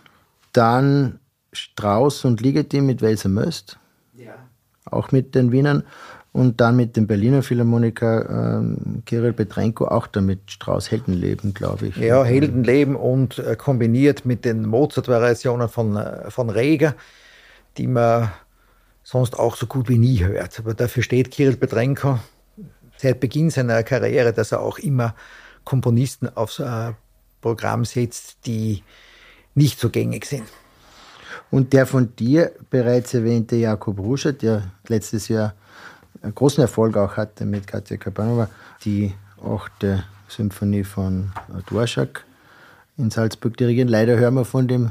Dann 0.53 1.19
Strauß 1.53 2.25
und 2.25 2.41
Ligeti 2.41 2.81
mit 2.81 3.03
Welser 3.03 3.29
Möst. 3.29 3.79
Ja. 4.17 4.35
Auch 4.87 5.13
mit 5.13 5.35
den 5.35 5.53
Wienern. 5.53 5.85
Und 6.33 6.61
dann 6.61 6.75
mit 6.75 6.97
dem 6.97 7.07
Berliner 7.07 7.45
Philharmoniker 7.45 8.59
ähm, 8.59 9.03
Kirill 9.07 9.33
Petrenko, 9.33 9.87
auch 9.87 10.09
damit 10.09 10.51
Strauß 10.51 10.91
Heldenleben, 10.91 11.55
glaube 11.55 11.87
ich. 11.87 11.97
Ja, 11.97 12.25
Heldenleben 12.25 12.97
und 12.97 13.39
äh, 13.39 13.55
kombiniert 13.55 14.25
mit 14.25 14.45
den 14.45 14.67
Mozart-Variationen 14.67 15.69
von, 15.69 15.97
äh, 15.97 16.29
von 16.33 16.51
Reger, 16.51 16.97
die 17.77 17.87
man 17.87 18.33
sonst 19.05 19.39
auch 19.39 19.55
so 19.55 19.67
gut 19.67 19.89
wie 19.89 19.99
nie 19.99 20.25
hört. 20.25 20.59
Aber 20.59 20.75
dafür 20.75 21.05
steht 21.05 21.31
Kirill 21.31 21.57
Petrenko 21.57 22.19
seit 23.05 23.21
Beginn 23.21 23.51
seiner 23.51 23.83
Karriere, 23.83 24.33
dass 24.33 24.53
er 24.53 24.61
auch 24.61 24.79
immer 24.79 25.15
Komponisten 25.65 26.29
aufs 26.37 26.59
äh, 26.59 26.93
Programm 27.41 27.85
setzt, 27.85 28.47
die 28.47 28.83
nicht 29.55 29.79
so 29.79 29.91
gängig 29.91 30.25
sind. 30.25 30.45
Und 31.51 31.73
der 31.73 31.87
von 31.87 32.17
dir 32.17 32.53
bereits 32.71 33.15
erwähnte 33.15 33.57
Jakob 33.57 33.99
Ruscher, 33.99 34.33
der 34.33 34.73
letztes 34.89 35.29
Jahr 35.29 35.55
einen 36.23 36.35
großen 36.35 36.63
Erfolg 36.63 36.97
auch 36.97 37.17
hatte 37.17 37.45
mit 37.45 37.67
Katja 37.67 37.99
Kapanova, 37.99 38.49
die 38.85 39.13
achte 39.45 40.05
Symphonie 40.29 40.85
von 40.85 41.31
Dvorak 41.69 42.25
in 42.97 43.11
Salzburg 43.11 43.57
dirigieren. 43.57 43.89
Leider 43.89 44.17
hören 44.17 44.35
wir 44.35 44.45
von 44.45 44.67
dem 44.67 44.91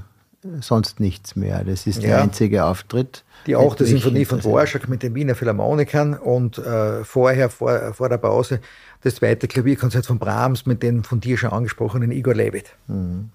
sonst 0.61 0.99
nichts 0.99 1.35
mehr. 1.35 1.63
Das 1.63 1.87
ist 1.87 2.03
der 2.03 2.21
einzige 2.21 2.65
Auftritt. 2.65 3.23
Die 3.47 3.55
achte 3.55 3.85
Symphonie 3.85 4.25
von 4.25 4.39
Dvorak 4.39 4.87
mit 4.87 5.03
den 5.03 5.15
Wiener 5.15 5.35
Philharmonikern 5.35 6.13
und 6.13 6.57
äh, 6.57 7.03
vorher, 7.03 7.49
vor, 7.49 7.93
vor 7.93 8.09
der 8.09 8.17
Pause, 8.17 8.59
das 9.01 9.15
zweite 9.15 9.47
Klavierkonzert 9.47 10.05
von 10.05 10.19
Brahms 10.19 10.65
mit 10.65 10.81
dem 10.81 11.03
von 11.03 11.19
dir 11.19 11.37
schon 11.37 11.51
angesprochenen 11.51 12.11
Igor 12.11 12.33
Levit. 12.33 12.75
Mhm. 12.87 13.29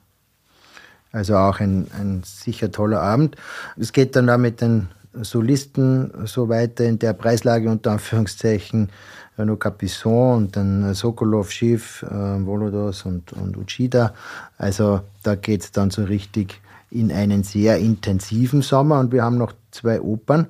Also 1.12 1.36
auch 1.36 1.60
ein, 1.60 1.86
ein 1.98 2.22
sicher 2.24 2.70
toller 2.70 3.00
Abend. 3.00 3.36
Es 3.78 3.92
geht 3.92 4.14
dann 4.16 4.26
da 4.26 4.38
mit 4.38 4.60
den 4.60 4.88
Solisten 5.14 6.26
so 6.26 6.48
weiter 6.48 6.84
in 6.84 6.98
der 6.98 7.12
Preislage 7.12 7.70
unter 7.70 7.92
Anführungszeichen. 7.92 8.90
Renaud 9.38 9.60
Capisson 9.60 10.36
und 10.36 10.56
dann 10.56 10.94
Sokolov, 10.94 11.52
Schiff, 11.52 12.02
äh, 12.02 12.44
Volodos 12.44 13.04
und, 13.06 13.32
und 13.32 13.56
Uchida. 13.56 14.12
Also 14.58 15.00
da 15.22 15.36
geht 15.36 15.62
es 15.62 15.72
dann 15.72 15.90
so 15.90 16.04
richtig 16.04 16.60
in 16.90 17.12
einen 17.12 17.42
sehr 17.42 17.78
intensiven 17.78 18.62
Sommer 18.62 19.00
und 19.00 19.12
wir 19.12 19.22
haben 19.22 19.38
noch 19.38 19.52
zwei 19.70 20.00
Opern, 20.00 20.46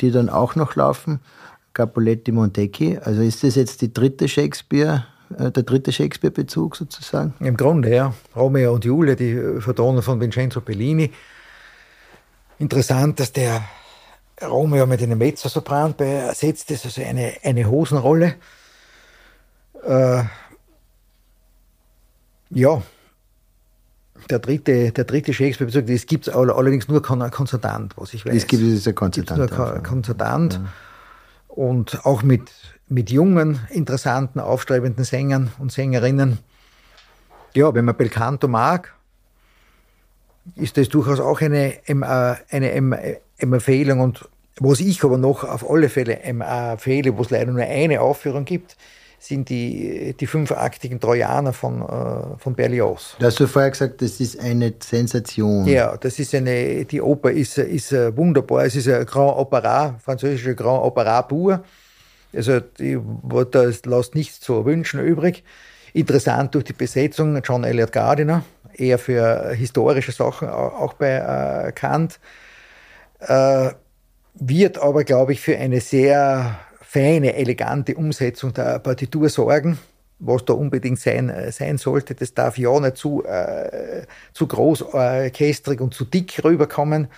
die 0.00 0.10
dann 0.10 0.28
auch 0.28 0.54
noch 0.54 0.76
laufen. 0.76 1.20
Capuletti 1.74 2.32
Montecchi. 2.32 2.98
Also 2.98 3.22
ist 3.22 3.42
das 3.44 3.54
jetzt 3.54 3.80
die 3.80 3.92
dritte 3.92 4.28
Shakespeare, 4.28 5.06
äh, 5.38 5.50
der 5.50 5.62
dritte 5.62 5.92
Shakespeare-Bezug 5.92 6.76
sozusagen? 6.76 7.34
Im 7.40 7.56
Grunde, 7.56 7.94
ja. 7.94 8.14
Romeo 8.36 8.74
und 8.74 8.84
Julia, 8.84 9.14
die 9.14 9.60
Vertonung 9.60 10.02
von 10.02 10.20
Vincenzo 10.20 10.60
Bellini. 10.60 11.10
Interessant, 12.58 13.20
dass 13.20 13.32
der 13.32 13.62
Romeo 14.42 14.86
mit 14.86 15.02
einem 15.02 15.18
Mezzosopran 15.18 15.94
besetzt 15.96 16.70
ist, 16.70 16.84
also 16.84 17.02
eine, 17.02 17.34
eine 17.42 17.68
Hosenrolle. 17.68 18.34
Äh, 19.84 20.22
ja, 22.50 22.82
der 24.30 24.38
dritte, 24.38 24.92
der 24.92 25.04
dritte 25.04 25.32
Shakespeare-Bezug, 25.32 25.86
das 25.86 26.06
gibt 26.06 26.28
es 26.28 26.34
allerdings 26.34 26.88
nur 26.88 27.02
Konzertant, 27.02 27.94
was 27.96 28.14
ich 28.14 28.24
weiß. 28.24 28.34
Es 28.34 28.46
gibt 28.46 28.62
es 28.62 28.84
ja 28.84 28.92
Konzertant. 28.92 29.38
Nur 29.38 29.82
Konzertant. 29.82 30.54
Ja. 30.54 30.68
Und 31.48 32.04
auch 32.04 32.22
mit, 32.22 32.50
mit 32.88 33.10
jungen, 33.10 33.60
interessanten, 33.70 34.40
aufstrebenden 34.40 35.04
Sängern 35.04 35.52
und 35.58 35.70
Sängerinnen. 35.70 36.38
Ja, 37.54 37.74
wenn 37.74 37.84
man 37.84 37.96
Belcanto 37.96 38.48
mag, 38.48 38.94
ist 40.56 40.76
das 40.76 40.88
durchaus 40.88 41.20
auch 41.20 41.40
eine, 41.40 41.74
eine, 42.50 43.20
Empfehlung. 43.36 44.00
Und 44.00 44.28
was 44.58 44.80
ich 44.80 45.04
aber 45.04 45.18
noch 45.18 45.44
auf 45.44 45.68
alle 45.68 45.88
Fälle 45.88 46.20
empfehle, 46.20 47.16
wo 47.16 47.22
es 47.22 47.30
leider 47.30 47.52
nur 47.52 47.62
eine 47.62 48.00
Aufführung 48.00 48.44
gibt, 48.44 48.76
sind 49.22 49.48
die, 49.48 50.14
die 50.18 50.26
fünfaktigen 50.26 50.98
Trojaner 50.98 51.52
von, 51.52 51.82
äh, 51.82 52.38
von 52.38 52.54
Berlioz. 52.54 53.14
Du 53.20 53.26
hast 53.26 53.38
du 53.38 53.46
vorher 53.46 53.70
gesagt, 53.70 54.02
das 54.02 54.18
ist 54.18 54.40
eine 54.40 54.74
Sensation. 54.80 55.64
Ja, 55.66 55.96
das 55.96 56.18
ist 56.18 56.34
eine, 56.34 56.84
die 56.84 57.00
Oper 57.00 57.30
ist, 57.30 57.56
ist 57.58 57.92
äh, 57.92 58.16
wunderbar. 58.16 58.64
Es 58.64 58.74
ist 58.74 58.88
ein 58.88 59.06
Grand 59.06 59.38
Opera, 59.38 59.96
französische 60.02 60.56
Grand 60.56 60.82
Opera 60.82 61.22
pur. 61.22 61.62
Also, 62.34 62.58
die, 62.58 62.98
das 63.50 63.84
lässt 63.84 64.16
nichts 64.16 64.40
zu 64.40 64.64
wünschen 64.64 65.00
übrig. 65.00 65.44
Interessant 65.92 66.54
durch 66.56 66.64
die 66.64 66.72
Besetzung, 66.72 67.40
John 67.44 67.62
Elliott 67.62 67.92
Gardiner, 67.92 68.42
eher 68.74 68.98
für 68.98 69.52
historische 69.52 70.10
Sachen 70.10 70.48
auch 70.48 70.94
bekannt. 70.94 72.18
Äh, 73.20 73.70
wird 74.34 74.78
aber, 74.78 75.04
glaube 75.04 75.34
ich, 75.34 75.40
für 75.40 75.56
eine 75.56 75.80
sehr 75.80 76.58
feine, 76.92 77.36
elegante 77.36 77.94
Umsetzung 77.94 78.52
der 78.52 78.78
Partitur 78.78 79.30
sorgen. 79.30 79.78
was 80.24 80.44
da 80.44 80.52
unbedingt 80.52 81.00
sein, 81.00 81.30
äh, 81.30 81.50
sein 81.50 81.78
sollte. 81.78 82.14
Das 82.14 82.32
darf 82.32 82.56
ja 82.56 82.78
nicht 82.78 82.96
zu, 82.96 83.24
äh, 83.24 84.06
zu 84.32 84.46
groß, 84.46 84.82
orchestrig 84.82 85.80
und 85.80 85.94
zu 85.94 86.04
dick 86.04 86.44
rüberkommen. 86.44 87.08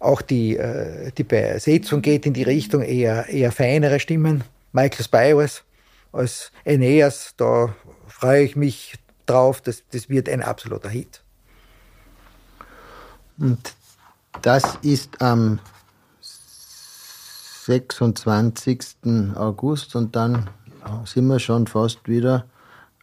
Auch 0.00 0.22
die, 0.22 0.56
äh, 0.56 1.12
die 1.16 1.22
Besetzung 1.22 2.02
geht 2.02 2.26
in 2.26 2.32
die 2.32 2.42
Richtung 2.42 2.82
eher, 2.82 3.28
eher 3.28 3.52
feinere 3.52 4.00
Stimmen. 4.00 4.42
Michael 4.72 5.04
Spyros 5.04 5.62
als 6.10 6.50
Aeneas, 6.66 7.34
da 7.36 7.76
freue 8.08 8.42
ich 8.42 8.56
mich 8.56 8.94
drauf. 9.26 9.60
Das, 9.60 9.84
das 9.92 10.08
wird 10.08 10.28
ein 10.28 10.42
absoluter 10.42 10.88
Hit. 10.88 11.22
Und 13.38 13.72
das 14.40 14.64
ist 14.82 15.22
am 15.22 15.60
26. 17.66 19.34
August 19.36 19.94
und 19.94 20.16
dann 20.16 20.48
sind 21.04 21.26
wir 21.26 21.38
schon 21.38 21.68
fast 21.68 22.08
wieder 22.08 22.44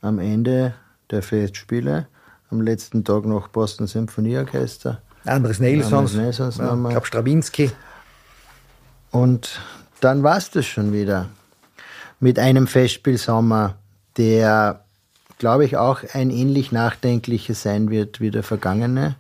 am 0.02 0.20
Ende 0.20 0.74
der 1.12 1.22
Festspiele. 1.22 2.08
Am 2.52 2.62
letzten 2.62 3.06
Tag 3.06 3.26
noch 3.26 3.48
Boston 3.48 3.88
Symphonieorchester. 3.88 5.02
Andres 5.26 5.60
Nelsons, 5.60 6.14
Nelsons 6.14 6.58
ja, 6.58 6.74
ich 6.74 6.90
glaube 6.90 7.06
Strawinski. 7.06 7.72
Und 9.12 9.62
dann 10.02 10.24
war 10.24 10.38
es 10.38 10.52
das 10.52 10.66
schon 10.66 10.92
wieder 10.92 11.28
mit 12.20 12.38
einem 12.38 12.68
Festspielsommer, 12.68 13.76
der, 14.18 14.84
glaube 15.38 15.66
ich, 15.66 15.78
auch 15.78 16.02
ein 16.14 16.32
ähnlich 16.32 16.72
nachdenkliches 16.72 17.62
sein 17.62 17.90
wird 17.90 18.20
wie 18.20 18.32
der 18.32 18.44
vergangene. 18.44 19.16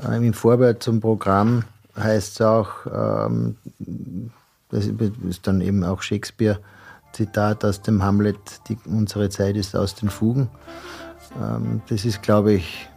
Ähm, 0.00 0.22
Im 0.22 0.34
Vorwort 0.34 0.82
zum 0.82 1.00
Programm 1.00 1.64
heißt 1.96 2.34
es 2.34 2.40
auch, 2.40 2.70
ähm, 2.86 3.56
das 4.70 4.86
ist 4.86 5.46
dann 5.46 5.60
eben 5.60 5.84
auch 5.84 6.02
Shakespeare, 6.02 6.60
Zitat 7.12 7.64
aus 7.64 7.82
dem 7.82 8.02
Hamlet, 8.02 8.38
die, 8.68 8.76
unsere 8.84 9.30
Zeit 9.30 9.56
ist 9.56 9.74
aus 9.74 9.94
den 9.94 10.10
Fugen. 10.10 10.48
Ähm, 11.40 11.80
das 11.88 12.04
ist, 12.04 12.22
glaube 12.22 12.52
ich, 12.52 12.88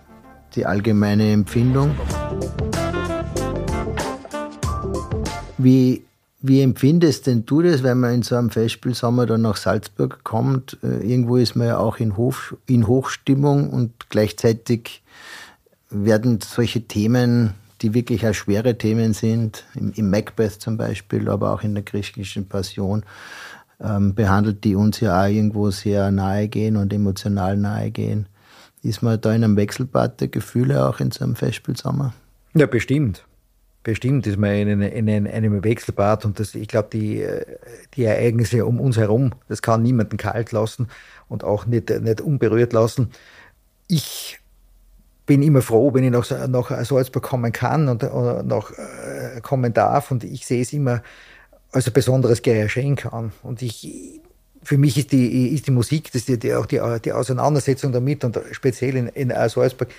die 0.55 0.65
allgemeine 0.65 1.31
Empfindung. 1.31 1.95
Wie, 5.57 6.03
wie 6.41 6.61
empfindest 6.61 7.27
denn 7.27 7.45
du 7.45 7.61
das, 7.61 7.83
wenn 7.83 7.99
man 7.99 8.15
in 8.15 8.23
so 8.23 8.35
einem 8.35 8.49
Festspielsommer 8.49 9.25
dann 9.25 9.43
nach 9.43 9.57
Salzburg 9.57 10.23
kommt? 10.23 10.77
Äh, 10.83 11.07
irgendwo 11.07 11.37
ist 11.37 11.55
man 11.55 11.67
ja 11.67 11.77
auch 11.77 11.97
in, 11.97 12.17
Hoch, 12.17 12.37
in 12.65 12.87
Hochstimmung 12.87 13.69
und 13.69 14.09
gleichzeitig 14.09 15.03
werden 15.89 16.39
solche 16.41 16.81
Themen, 16.81 17.53
die 17.81 17.93
wirklich 17.93 18.25
auch 18.27 18.33
schwere 18.33 18.77
Themen 18.77 19.13
sind, 19.13 19.65
im, 19.75 19.91
im 19.95 20.09
Macbeth 20.09 20.61
zum 20.61 20.77
Beispiel, 20.77 21.29
aber 21.29 21.53
auch 21.53 21.63
in 21.63 21.73
der 21.73 21.83
griechischen 21.83 22.47
Passion, 22.47 23.03
ähm, 23.79 24.13
behandelt, 24.13 24.63
die 24.63 24.75
uns 24.75 24.99
ja 24.99 25.23
auch 25.23 25.27
irgendwo 25.27 25.71
sehr 25.71 26.11
nahe 26.11 26.47
gehen 26.47 26.77
und 26.77 26.93
emotional 26.93 27.57
nahe 27.57 27.91
gehen. 27.91 28.27
Ist 28.83 29.01
man 29.01 29.19
da 29.19 29.33
in 29.33 29.43
einem 29.43 29.57
Wechselbad 29.57 30.21
der 30.21 30.27
Gefühle 30.27 30.87
auch 30.87 30.99
in 30.99 31.11
so 31.11 31.23
einem 31.23 31.35
Festspielsommer? 31.35 32.13
Ja, 32.53 32.65
bestimmt. 32.65 33.25
Bestimmt 33.83 34.27
ist 34.27 34.37
man 34.37 34.51
in, 34.51 34.81
in, 34.81 35.07
in 35.07 35.27
einem 35.27 35.63
Wechselbad 35.63 36.25
und 36.25 36.39
das, 36.39 36.53
ich 36.53 36.67
glaube, 36.67 36.89
die, 36.93 37.25
die 37.95 38.03
Ereignisse 38.03 38.65
um 38.65 38.79
uns 38.79 38.97
herum, 38.97 39.31
das 39.47 39.63
kann 39.63 39.81
niemanden 39.81 40.17
kalt 40.17 40.51
lassen 40.51 40.87
und 41.27 41.43
auch 41.43 41.65
nicht, 41.65 41.89
nicht 41.89 42.21
unberührt 42.21 42.73
lassen. 42.73 43.09
Ich 43.87 44.40
bin 45.25 45.43
immer 45.43 45.61
froh, 45.61 45.93
wenn 45.93 46.03
ich 46.03 46.11
nach, 46.11 46.47
nach 46.47 46.85
Salzburg 46.85 47.23
kommen 47.23 47.51
kann 47.51 47.87
und, 47.87 48.03
und 48.03 48.47
nach, 48.47 48.71
äh, 48.71 49.41
kommen 49.41 49.73
darf 49.73 50.11
und 50.11 50.23
ich 50.23 50.45
sehe 50.45 50.61
es 50.61 50.73
immer 50.73 51.03
als 51.71 51.87
ein 51.87 51.93
besonderes 51.93 52.41
Geschenk 52.41 53.11
an. 53.13 53.31
Und 53.43 53.61
ich, 53.61 54.21
für 54.63 54.77
mich 54.77 54.97
ist 54.97 55.11
die, 55.11 55.49
ist 55.49 55.67
die 55.67 55.71
Musik, 55.71 56.11
das 56.11 56.27
ist 56.27 56.43
die, 56.43 56.53
auch 56.53 56.65
die, 56.65 56.81
die 57.03 57.13
Auseinandersetzung 57.13 57.91
damit 57.91 58.23
und 58.23 58.39
speziell 58.51 58.95
in, 58.95 59.07
in 59.07 59.29
Salzburg, 59.29 59.89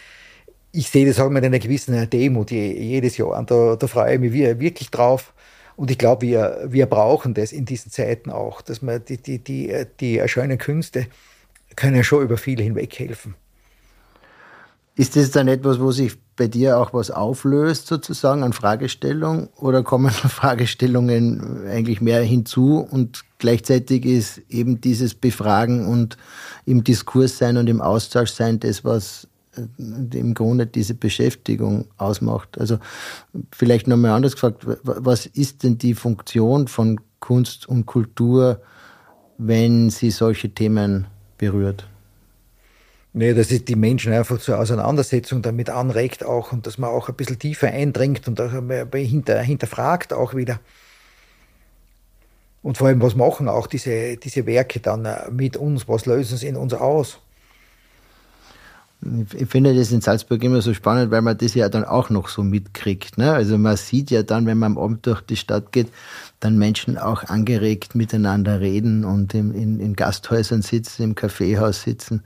ich 0.72 0.88
sehe 0.88 1.06
das 1.06 1.20
auch 1.20 1.30
mit 1.30 1.44
einer 1.44 1.58
gewissen 1.58 2.08
Demut 2.08 2.50
jedes 2.50 3.18
Jahr. 3.18 3.38
Und 3.38 3.50
da, 3.50 3.76
da 3.76 3.86
freue 3.86 4.14
ich 4.14 4.20
mich 4.20 4.32
wirklich 4.32 4.90
drauf. 4.90 5.34
Und 5.76 5.90
ich 5.90 5.98
glaube, 5.98 6.22
wir, 6.22 6.64
wir 6.66 6.86
brauchen 6.86 7.34
das 7.34 7.52
in 7.52 7.64
diesen 7.64 7.90
Zeiten 7.90 8.30
auch, 8.30 8.62
dass 8.62 8.82
man 8.82 9.04
die, 9.04 9.18
die, 9.18 9.38
die, 9.38 9.84
die 10.00 10.22
schönen 10.28 10.58
Künste 10.58 11.06
können 11.76 12.04
schon 12.04 12.22
über 12.22 12.36
viele 12.36 12.62
hinweg 12.62 12.98
helfen. 12.98 13.34
Ist 14.94 15.16
das 15.16 15.30
dann 15.30 15.48
etwas, 15.48 15.80
wo 15.80 15.90
sich 15.90 16.18
bei 16.36 16.48
dir 16.48 16.78
auch 16.78 16.92
was 16.92 17.10
auflöst, 17.10 17.86
sozusagen 17.86 18.42
an 18.42 18.52
Fragestellung? 18.52 19.48
Oder 19.56 19.82
kommen 19.82 20.10
Fragestellungen 20.10 21.66
eigentlich 21.66 22.00
mehr 22.00 22.22
hinzu 22.22 22.78
und 22.78 23.24
gleichzeitig 23.38 24.04
ist 24.04 24.42
eben 24.50 24.80
dieses 24.80 25.14
Befragen 25.14 25.86
und 25.86 26.18
im 26.66 26.84
Diskurs 26.84 27.38
sein 27.38 27.56
und 27.56 27.68
im 27.68 27.80
Austausch 27.80 28.30
sein 28.30 28.60
das, 28.60 28.84
was 28.84 29.28
äh, 29.56 30.18
im 30.18 30.34
Grunde 30.34 30.66
diese 30.66 30.94
Beschäftigung 30.94 31.86
ausmacht? 31.96 32.58
Also 32.58 32.78
vielleicht 33.50 33.86
nochmal 33.86 34.10
anders 34.10 34.34
gefragt, 34.34 34.66
was 34.82 35.24
ist 35.24 35.62
denn 35.62 35.78
die 35.78 35.94
Funktion 35.94 36.68
von 36.68 37.00
Kunst 37.18 37.66
und 37.66 37.86
Kultur, 37.86 38.60
wenn 39.38 39.88
sie 39.88 40.10
solche 40.10 40.50
Themen 40.50 41.06
berührt? 41.38 41.86
Nee, 43.14 43.34
dass 43.34 43.50
es 43.50 43.64
die 43.66 43.76
Menschen 43.76 44.12
einfach 44.12 44.38
zur 44.38 44.58
Auseinandersetzung 44.58 45.42
damit 45.42 45.68
anregt 45.68 46.24
auch 46.24 46.52
und 46.52 46.66
dass 46.66 46.78
man 46.78 46.90
auch 46.90 47.10
ein 47.10 47.14
bisschen 47.14 47.38
tiefer 47.38 47.68
eindringt 47.68 48.26
und 48.26 48.40
auch 48.40 48.52
hinter, 48.92 49.40
hinterfragt 49.40 50.14
auch 50.14 50.34
wieder. 50.34 50.60
Und 52.62 52.78
vor 52.78 52.86
allem, 52.86 53.02
was 53.02 53.14
machen 53.14 53.48
auch 53.48 53.66
diese, 53.66 54.16
diese 54.16 54.46
Werke 54.46 54.80
dann 54.80 55.04
äh, 55.04 55.30
mit 55.30 55.56
uns? 55.56 55.88
Was 55.88 56.06
lösen 56.06 56.38
sie 56.38 56.46
in 56.46 56.56
uns 56.56 56.72
aus? 56.72 57.18
Ich 59.36 59.48
finde 59.48 59.74
das 59.74 59.90
in 59.90 60.00
Salzburg 60.00 60.44
immer 60.44 60.62
so 60.62 60.72
spannend, 60.72 61.10
weil 61.10 61.22
man 61.22 61.36
das 61.36 61.54
ja 61.54 61.68
dann 61.68 61.84
auch 61.84 62.08
noch 62.08 62.28
so 62.28 62.44
mitkriegt. 62.44 63.18
Ne? 63.18 63.32
Also 63.32 63.58
man 63.58 63.76
sieht 63.76 64.12
ja 64.12 64.22
dann, 64.22 64.46
wenn 64.46 64.58
man 64.58 64.72
am 64.72 64.78
Abend 64.78 65.04
durch 65.06 65.20
die 65.22 65.36
Stadt 65.36 65.72
geht, 65.72 65.88
dann 66.38 66.56
Menschen 66.56 66.96
auch 66.98 67.24
angeregt 67.24 67.96
miteinander 67.96 68.60
reden 68.60 69.04
und 69.04 69.34
in, 69.34 69.52
in, 69.54 69.80
in 69.80 69.96
Gasthäusern 69.96 70.62
sitzen, 70.62 71.02
im 71.02 71.14
Kaffeehaus 71.16 71.82
sitzen 71.82 72.22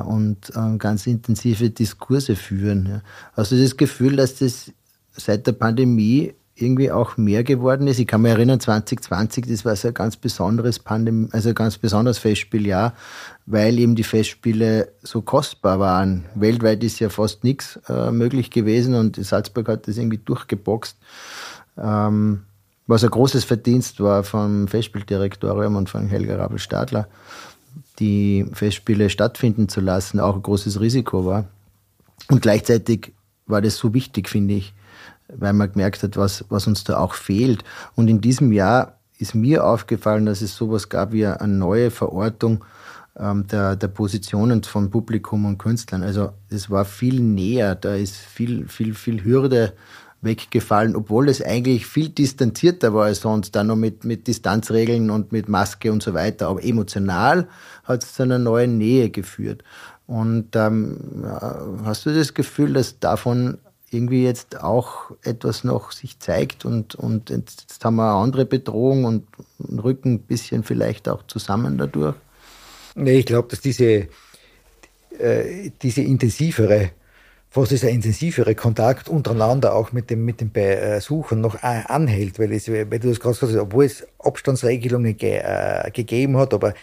und 0.00 0.50
äh, 0.54 0.76
ganz 0.78 1.06
intensive 1.06 1.70
Diskurse 1.70 2.36
führen. 2.36 3.02
Du 3.36 3.42
das 3.42 3.76
Gefühl, 3.76 4.16
dass 4.16 4.36
das 4.36 4.72
seit 5.12 5.46
der 5.46 5.52
Pandemie 5.52 6.34
irgendwie 6.60 6.90
auch 6.90 7.16
mehr 7.16 7.44
geworden 7.44 7.86
ist? 7.86 7.98
Ich 7.98 8.06
kann 8.06 8.22
mich 8.22 8.32
erinnern, 8.32 8.60
2020, 8.60 9.46
das 9.46 9.64
war 9.64 9.76
so 9.76 9.88
ein 9.88 9.94
ganz 9.94 10.16
besonderes 10.16 10.78
Pandemie, 10.78 11.28
also 11.32 11.54
ganz 11.54 11.78
besonderes 11.78 12.18
Festspieljahr, 12.18 12.94
weil 13.46 13.78
eben 13.78 13.94
die 13.94 14.04
Festspiele 14.04 14.92
so 15.02 15.22
kostbar 15.22 15.78
waren. 15.78 16.24
Weltweit 16.34 16.82
ist 16.84 16.98
ja 16.98 17.08
fast 17.08 17.44
nichts 17.44 17.78
äh, 17.88 18.10
möglich 18.10 18.50
gewesen 18.50 18.94
und 18.94 19.16
Salzburg 19.24 19.68
hat 19.68 19.88
das 19.88 19.96
irgendwie 19.96 20.18
durchgeboxt. 20.18 20.96
Ähm, 21.76 22.42
was 22.86 23.04
ein 23.04 23.10
großes 23.10 23.44
Verdienst 23.44 24.00
war 24.00 24.24
vom 24.24 24.66
Festspieldirektorium 24.66 25.76
und 25.76 25.90
von 25.90 26.08
Helga 26.08 26.36
Rabel-Stadler 26.36 27.06
die 27.98 28.46
Festspiele 28.52 29.10
stattfinden 29.10 29.68
zu 29.68 29.80
lassen, 29.80 30.20
auch 30.20 30.36
ein 30.36 30.42
großes 30.42 30.80
Risiko 30.80 31.24
war. 31.24 31.46
Und 32.28 32.42
gleichzeitig 32.42 33.12
war 33.46 33.62
das 33.62 33.76
so 33.76 33.94
wichtig, 33.94 34.28
finde 34.28 34.54
ich, 34.54 34.74
weil 35.28 35.52
man 35.52 35.72
gemerkt 35.72 36.02
hat, 36.02 36.16
was, 36.16 36.44
was 36.48 36.66
uns 36.66 36.84
da 36.84 36.98
auch 36.98 37.14
fehlt. 37.14 37.64
Und 37.94 38.08
in 38.08 38.20
diesem 38.20 38.52
Jahr 38.52 38.98
ist 39.18 39.34
mir 39.34 39.64
aufgefallen, 39.64 40.26
dass 40.26 40.42
es 40.42 40.54
sowas 40.54 40.88
gab 40.88 41.12
wie 41.12 41.26
eine 41.26 41.52
neue 41.52 41.90
Verortung 41.90 42.64
ähm, 43.18 43.46
der, 43.48 43.76
der 43.76 43.88
Positionen 43.88 44.62
von 44.62 44.90
Publikum 44.90 45.44
und 45.44 45.58
Künstlern. 45.58 46.02
Also 46.02 46.32
es 46.50 46.70
war 46.70 46.84
viel 46.84 47.20
näher, 47.20 47.74
da 47.74 47.94
ist 47.94 48.16
viel, 48.16 48.68
viel, 48.68 48.94
viel 48.94 49.24
Hürde 49.24 49.74
weggefallen, 50.20 50.96
obwohl 50.96 51.28
es 51.28 51.42
eigentlich 51.42 51.86
viel 51.86 52.08
distanzierter 52.08 52.92
war 52.92 53.06
als 53.06 53.20
sonst, 53.20 53.54
dann 53.54 53.68
noch 53.68 53.76
mit, 53.76 54.04
mit 54.04 54.26
Distanzregeln 54.26 55.10
und 55.10 55.32
mit 55.32 55.48
Maske 55.48 55.92
und 55.92 56.02
so 56.02 56.14
weiter. 56.14 56.48
Aber 56.48 56.62
emotional 56.62 57.48
hat 57.84 58.02
es 58.02 58.14
zu 58.14 58.24
einer 58.24 58.38
neuen 58.38 58.78
Nähe 58.78 59.10
geführt. 59.10 59.62
Und 60.06 60.56
ähm, 60.56 61.24
hast 61.84 62.06
du 62.06 62.14
das 62.14 62.34
Gefühl, 62.34 62.72
dass 62.72 62.98
davon 62.98 63.58
irgendwie 63.90 64.24
jetzt 64.24 64.60
auch 64.60 65.10
etwas 65.22 65.64
noch 65.64 65.92
sich 65.92 66.18
zeigt 66.18 66.64
und, 66.64 66.94
und 66.94 67.30
jetzt 67.30 67.82
haben 67.84 67.96
wir 67.96 68.10
eine 68.10 68.22
andere 68.22 68.44
Bedrohung 68.44 69.04
und 69.04 69.26
rücken 69.60 70.14
ein 70.14 70.20
bisschen 70.20 70.62
vielleicht 70.62 71.08
auch 71.08 71.26
zusammen 71.26 71.78
dadurch? 71.78 72.14
Nee, 72.94 73.20
ich 73.20 73.26
glaube, 73.26 73.48
dass 73.48 73.60
diese, 73.60 74.08
äh, 75.18 75.70
diese 75.82 76.02
intensivere 76.02 76.90
fast 77.50 77.70
dieser 77.70 77.88
intensivere 77.88 78.54
Kontakt 78.54 79.08
untereinander 79.08 79.74
auch 79.74 79.92
mit 79.92 80.10
dem, 80.10 80.24
mit 80.24 80.40
dem 80.40 80.52
Besuchern 80.52 81.40
noch 81.40 81.56
äh, 81.62 81.82
anhält, 81.86 82.38
weil, 82.38 82.52
es, 82.52 82.68
weil 82.68 82.86
du 82.86 83.08
das 83.08 83.20
gerade 83.20 83.34
gesagt 83.34 83.52
hast, 83.52 83.60
obwohl 83.60 83.84
es 83.86 84.06
Abstandsregelungen 84.18 85.16
ge, 85.16 85.38
äh, 85.38 85.90
gegeben 85.90 86.36
hat, 86.36 86.52
aber 86.52 86.74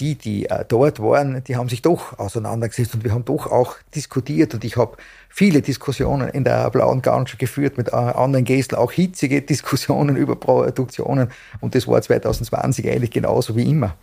die, 0.00 0.14
die 0.14 0.46
äh, 0.46 0.64
dort 0.66 1.00
waren, 1.00 1.42
die 1.44 1.56
haben 1.56 1.68
sich 1.68 1.82
doch 1.82 2.18
auseinandergesetzt 2.18 2.94
und 2.94 3.04
wir 3.04 3.12
haben 3.12 3.24
doch 3.24 3.46
auch 3.46 3.76
diskutiert 3.94 4.54
und 4.54 4.64
ich 4.64 4.76
habe 4.76 4.96
viele 5.28 5.60
Diskussionen 5.60 6.28
in 6.28 6.44
der 6.44 6.70
Blauen 6.70 7.02
Ganze 7.02 7.36
geführt 7.36 7.76
mit 7.76 7.88
äh, 7.88 7.96
anderen 7.96 8.44
Gästen, 8.44 8.76
auch 8.76 8.92
hitzige 8.92 9.42
Diskussionen 9.42 10.16
über 10.16 10.36
Produktionen 10.36 11.30
und 11.60 11.74
das 11.74 11.86
war 11.88 12.00
2020 12.00 12.88
eigentlich 12.88 13.10
genauso 13.10 13.56
wie 13.56 13.68
immer. 13.68 13.96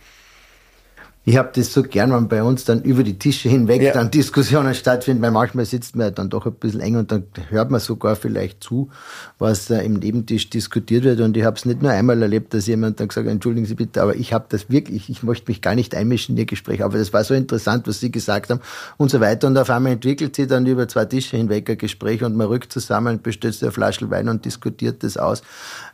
Ich 1.30 1.36
habe 1.36 1.50
das 1.54 1.72
so 1.72 1.84
gern, 1.84 2.12
wenn 2.12 2.26
bei 2.26 2.42
uns 2.42 2.64
dann 2.64 2.82
über 2.82 3.04
die 3.04 3.16
Tische 3.16 3.48
hinweg 3.48 3.80
ja. 3.80 3.92
dann 3.92 4.10
Diskussionen 4.10 4.74
stattfinden, 4.74 5.22
weil 5.22 5.30
manchmal 5.30 5.64
sitzt 5.64 5.94
man 5.94 6.12
dann 6.12 6.28
doch 6.28 6.44
ein 6.44 6.54
bisschen 6.54 6.80
eng 6.80 6.96
und 6.96 7.12
dann 7.12 7.22
hört 7.50 7.70
man 7.70 7.78
sogar 7.78 8.16
vielleicht 8.16 8.64
zu, 8.64 8.90
was 9.38 9.66
da 9.66 9.78
im 9.78 9.94
Nebentisch 9.94 10.50
diskutiert 10.50 11.04
wird. 11.04 11.20
Und 11.20 11.36
ich 11.36 11.44
habe 11.44 11.56
es 11.56 11.64
nicht 11.64 11.82
nur 11.82 11.92
einmal 11.92 12.20
erlebt, 12.20 12.52
dass 12.52 12.66
jemand 12.66 12.98
dann 12.98 13.06
gesagt 13.06 13.28
hat, 13.28 13.32
entschuldigen 13.32 13.64
Sie 13.64 13.76
bitte, 13.76 14.02
aber 14.02 14.16
ich 14.16 14.32
habe 14.32 14.46
das 14.48 14.70
wirklich, 14.70 15.08
ich 15.08 15.22
möchte 15.22 15.48
mich 15.48 15.62
gar 15.62 15.76
nicht 15.76 15.94
einmischen 15.94 16.34
in 16.34 16.40
Ihr 16.40 16.46
Gespräch, 16.46 16.82
aber 16.82 16.98
das 16.98 17.12
war 17.12 17.22
so 17.22 17.34
interessant, 17.34 17.86
was 17.86 18.00
Sie 18.00 18.10
gesagt 18.10 18.50
haben 18.50 18.60
und 18.96 19.12
so 19.12 19.20
weiter. 19.20 19.46
Und 19.46 19.56
auf 19.56 19.70
einmal 19.70 19.92
entwickelt 19.92 20.34
sich 20.34 20.48
dann 20.48 20.66
über 20.66 20.88
zwei 20.88 21.04
Tische 21.04 21.36
hinweg 21.36 21.70
ein 21.70 21.78
Gespräch 21.78 22.24
und 22.24 22.34
man 22.34 22.48
rückt 22.48 22.72
zusammen, 22.72 23.22
bestellt 23.22 23.56
eine 23.62 23.70
Flasche 23.70 24.10
Wein 24.10 24.28
und 24.28 24.44
diskutiert 24.44 25.04
das 25.04 25.16
aus. 25.16 25.42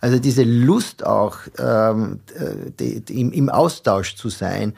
Also 0.01 0.19
diese 0.19 0.45
Lust 0.45 1.05
auch, 1.05 1.41
ähm, 1.59 2.21
die, 2.81 3.03
die, 3.03 3.21
im, 3.21 3.33
im 3.33 3.51
Austausch 3.51 4.17
zu 4.17 4.31
sein, 4.31 4.73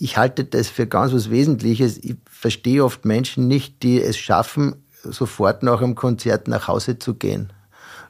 ich 0.00 0.16
halte 0.16 0.44
das 0.44 0.68
für 0.68 0.86
ganz 0.86 1.12
was 1.12 1.30
Wesentliches. 1.30 1.98
Ich 1.98 2.16
verstehe 2.30 2.84
oft 2.84 3.04
Menschen 3.04 3.46
nicht, 3.48 3.82
die 3.82 4.02
es 4.02 4.16
schaffen, 4.16 4.74
sofort 5.02 5.62
nach 5.62 5.80
einem 5.80 5.94
Konzert 5.94 6.48
nach 6.48 6.68
Hause 6.68 6.98
zu 6.98 7.14
gehen 7.14 7.52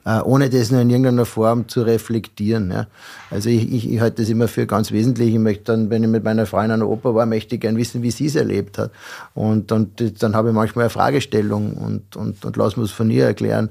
äh, 0.04 0.20
ohne 0.20 0.48
das 0.48 0.70
nur 0.70 0.80
in 0.80 0.90
irgendeiner 0.90 1.26
Form 1.26 1.68
zu 1.68 1.82
reflektieren. 1.82 2.86
Also 3.30 3.48
ich, 3.48 3.72
ich, 3.72 3.92
ich 3.92 4.00
halte 4.00 4.22
das 4.22 4.30
immer 4.30 4.48
für 4.48 4.66
ganz 4.66 4.92
wesentlich. 4.92 5.34
Ich 5.34 5.38
möchte 5.38 5.64
dann, 5.64 5.90
wenn 5.90 6.02
ich 6.02 6.08
mit 6.08 6.24
meiner 6.24 6.46
Frau 6.46 6.60
in 6.60 6.70
einer 6.70 6.88
Oper 6.88 7.14
war, 7.14 7.26
möchte 7.26 7.56
ich 7.56 7.60
gerne 7.60 7.78
wissen, 7.78 8.02
wie 8.02 8.10
sie 8.10 8.26
es 8.26 8.36
erlebt 8.36 8.78
hat. 8.78 8.90
Und, 9.34 9.72
und 9.72 10.22
dann 10.22 10.34
habe 10.34 10.48
ich 10.48 10.54
manchmal 10.54 10.84
eine 10.84 10.90
Fragestellung 10.90 11.74
und, 11.74 12.16
und, 12.16 12.44
und 12.44 12.56
lass 12.56 12.76
mir 12.76 12.84
es 12.84 12.90
von 12.90 13.10
ihr 13.10 13.26
erklären. 13.26 13.70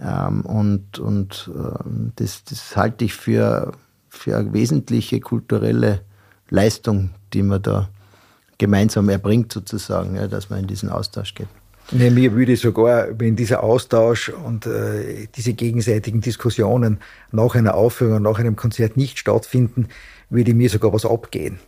Ähm, 0.00 0.42
und 0.42 0.98
und 0.98 1.50
ähm, 1.54 2.12
das, 2.16 2.44
das 2.44 2.76
halte 2.76 3.04
ich 3.04 3.14
für, 3.14 3.72
für 4.08 4.36
eine 4.36 4.52
wesentliche 4.52 5.20
kulturelle 5.20 6.02
Leistung, 6.48 7.10
die 7.36 7.42
man 7.42 7.62
da 7.62 7.88
gemeinsam 8.58 9.08
erbringt, 9.10 9.52
sozusagen, 9.52 10.16
ja, 10.16 10.26
dass 10.26 10.48
man 10.50 10.60
in 10.60 10.66
diesen 10.66 10.88
Austausch 10.88 11.34
geht. 11.34 11.48
Nee, 11.92 12.10
mir 12.10 12.32
würde 12.32 12.56
sogar, 12.56 13.08
wenn 13.20 13.36
dieser 13.36 13.62
Austausch 13.62 14.30
und 14.30 14.66
äh, 14.66 15.28
diese 15.36 15.52
gegenseitigen 15.52 16.20
Diskussionen 16.20 16.98
nach 17.30 17.54
einer 17.54 17.74
Aufführung, 17.74 18.22
nach 18.22 18.40
einem 18.40 18.56
Konzert 18.56 18.96
nicht 18.96 19.18
stattfinden, 19.18 19.88
würde 20.28 20.52
mir 20.54 20.68
sogar 20.68 20.92
was 20.92 21.06
abgehen. 21.06 21.60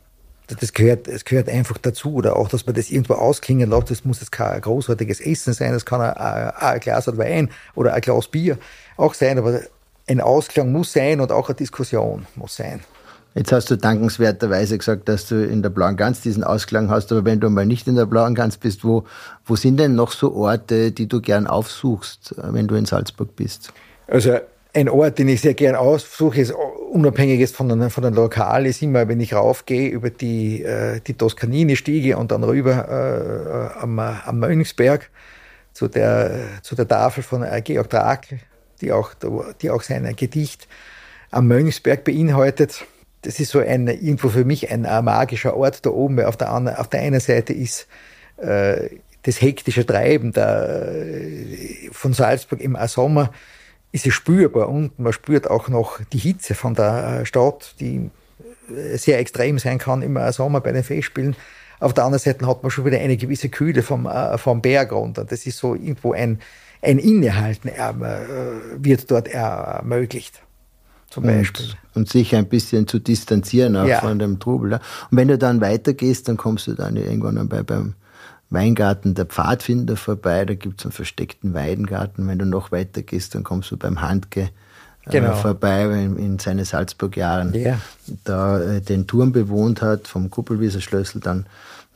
Das 0.48 0.72
gehört, 0.72 1.06
das 1.06 1.24
gehört 1.24 1.48
einfach 1.48 1.78
dazu. 1.78 2.14
Oder 2.14 2.36
auch, 2.36 2.48
dass 2.48 2.66
man 2.66 2.74
das 2.74 2.90
irgendwo 2.90 3.14
ausklingen 3.14 3.70
lässt. 3.70 3.90
Das 3.90 4.04
muss 4.04 4.20
jetzt 4.20 4.32
kein 4.32 4.60
großartiges 4.60 5.20
Essen 5.20 5.52
sein. 5.52 5.72
Das 5.72 5.84
kann 5.84 6.00
ein, 6.00 6.14
ein 6.16 6.80
Glas 6.80 7.06
Wein 7.18 7.50
oder 7.74 7.92
ein 7.92 8.00
Glas 8.00 8.28
Bier 8.28 8.58
auch 8.96 9.12
sein. 9.14 9.38
Aber 9.38 9.60
ein 10.08 10.20
Ausklang 10.22 10.72
muss 10.72 10.92
sein 10.94 11.20
und 11.20 11.30
auch 11.30 11.48
eine 11.48 11.56
Diskussion 11.56 12.26
muss 12.34 12.56
sein. 12.56 12.80
Jetzt 13.34 13.52
hast 13.52 13.70
du 13.70 13.76
dankenswerterweise 13.76 14.78
gesagt, 14.78 15.08
dass 15.08 15.28
du 15.28 15.44
in 15.44 15.62
der 15.62 15.70
Blauen 15.70 15.96
Gans 15.96 16.22
diesen 16.22 16.42
Ausklang 16.42 16.90
hast, 16.90 17.12
aber 17.12 17.24
wenn 17.24 17.40
du 17.40 17.50
mal 17.50 17.66
nicht 17.66 17.86
in 17.86 17.94
der 17.94 18.06
Blauen 18.06 18.34
Gans 18.34 18.56
bist, 18.56 18.84
wo, 18.84 19.04
wo 19.44 19.54
sind 19.54 19.78
denn 19.78 19.94
noch 19.94 20.12
so 20.12 20.34
Orte, 20.34 20.92
die 20.92 21.06
du 21.06 21.20
gern 21.20 21.46
aufsuchst, 21.46 22.34
wenn 22.38 22.66
du 22.66 22.74
in 22.74 22.86
Salzburg 22.86 23.36
bist? 23.36 23.72
Also 24.06 24.38
ein 24.74 24.88
Ort, 24.88 25.18
den 25.18 25.28
ich 25.28 25.40
sehr 25.40 25.54
gern 25.54 25.76
aufsuche, 25.76 26.40
ist 26.40 26.54
unabhängig 26.90 27.38
jetzt 27.38 27.54
von 27.54 27.68
den, 27.68 27.90
von 27.90 28.02
den 28.02 28.14
Lokal, 28.14 28.66
ist 28.66 28.82
immer, 28.82 29.08
wenn 29.08 29.20
ich 29.20 29.34
raufgehe 29.34 29.88
über 29.88 30.10
die, 30.10 30.62
äh, 30.62 31.00
die 31.00 31.14
Toskanini-Stiege 31.14 32.16
und 32.16 32.32
dann 32.32 32.44
rüber 32.44 32.88
äh, 33.76 33.80
am, 33.80 33.98
am 33.98 34.38
Mönchsberg 34.38 35.10
zu 35.72 35.88
der, 35.88 36.40
zu 36.62 36.74
der 36.74 36.88
Tafel 36.88 37.22
von 37.22 37.42
äh, 37.42 37.60
Georg 37.62 37.90
Drakl, 37.90 38.40
die 38.80 38.92
auch, 38.92 39.12
die 39.60 39.70
auch 39.70 39.82
sein 39.82 40.14
Gedicht 40.16 40.66
am 41.30 41.46
Mönchsberg 41.46 42.04
beinhaltet 42.04 42.84
das 43.22 43.40
ist 43.40 43.50
so 43.50 43.58
ein, 43.58 43.88
irgendwo 43.88 44.28
für 44.28 44.44
mich 44.44 44.70
ein, 44.70 44.82
magischer 44.82 45.56
Ort 45.56 45.84
da 45.84 45.90
oben, 45.90 46.16
weil 46.16 46.26
auf 46.26 46.36
der, 46.36 46.50
anderen, 46.50 46.78
auf 46.78 46.88
der 46.88 47.00
einen 47.00 47.20
Seite 47.20 47.52
ist 47.52 47.88
äh, 48.36 48.90
das 49.22 49.40
hektische 49.40 49.84
Treiben 49.84 50.32
der, 50.32 50.88
äh, 50.92 51.88
von 51.92 52.12
Salzburg 52.12 52.60
im 52.60 52.76
Sommer 52.86 53.32
ist 53.90 54.06
es 54.06 54.14
spürbar 54.14 54.68
und 54.68 54.98
man 54.98 55.12
spürt 55.12 55.50
auch 55.50 55.68
noch 55.68 56.00
die 56.12 56.18
Hitze 56.18 56.54
von 56.54 56.74
der 56.74 57.20
äh, 57.20 57.26
Stadt, 57.26 57.74
die 57.80 58.10
äh, 58.70 58.96
sehr 58.96 59.18
extrem 59.18 59.58
sein 59.58 59.78
kann 59.78 60.02
im 60.02 60.18
Sommer 60.32 60.60
bei 60.60 60.72
den 60.72 60.84
Festspielen. 60.84 61.36
Auf 61.80 61.94
der 61.94 62.04
anderen 62.04 62.22
Seite 62.22 62.46
hat 62.46 62.62
man 62.62 62.70
schon 62.70 62.84
wieder 62.84 62.98
eine 62.98 63.16
gewisse 63.16 63.48
Kühle 63.48 63.82
vom, 63.82 64.08
vom 64.36 64.60
Berg 64.60 64.90
runter. 64.90 65.24
Das 65.24 65.46
ist 65.46 65.58
so 65.58 65.74
irgendwo 65.74 66.12
ein, 66.12 66.40
ein 66.82 66.98
Innehalten 66.98 67.68
äh, 67.68 67.94
wird 68.76 69.10
dort 69.10 69.28
ermöglicht 69.28 70.42
zum 71.10 71.24
Beispiel. 71.24 71.66
Und, 71.94 72.02
und 72.02 72.08
sich 72.08 72.34
ein 72.34 72.48
bisschen 72.48 72.86
zu 72.86 72.98
distanzieren 72.98 73.76
auch 73.76 73.86
ja. 73.86 74.00
von 74.00 74.18
dem 74.18 74.38
Trubel. 74.38 74.74
Und 74.74 74.80
wenn 75.10 75.28
du 75.28 75.38
dann 75.38 75.60
weitergehst, 75.60 76.28
dann 76.28 76.36
kommst 76.36 76.66
du 76.66 76.74
dann 76.74 76.96
irgendwann 76.96 77.48
bei, 77.48 77.62
beim 77.62 77.94
Weingarten 78.50 79.14
der 79.14 79.26
Pfadfinder 79.26 79.96
vorbei, 79.96 80.44
da 80.44 80.54
gibt 80.54 80.80
es 80.80 80.86
einen 80.86 80.92
versteckten 80.92 81.52
Weidengarten. 81.54 82.26
Wenn 82.26 82.38
du 82.38 82.46
noch 82.46 82.72
weiter 82.72 83.02
gehst, 83.02 83.34
dann 83.34 83.44
kommst 83.44 83.70
du 83.70 83.76
beim 83.76 84.00
Handke 84.00 84.40
äh, 84.40 85.10
genau. 85.10 85.34
vorbei 85.34 85.84
in, 85.84 86.16
in 86.16 86.38
seine 86.38 86.64
Salzburg-Jahren, 86.64 87.52
ja. 87.54 87.78
da 88.24 88.60
äh, 88.60 88.80
den 88.80 89.06
Turm 89.06 89.32
bewohnt 89.32 89.82
hat, 89.82 90.08
vom 90.08 90.30
Kuppelwieser 90.30 90.80
Schlössl, 90.80 91.20
dann 91.20 91.46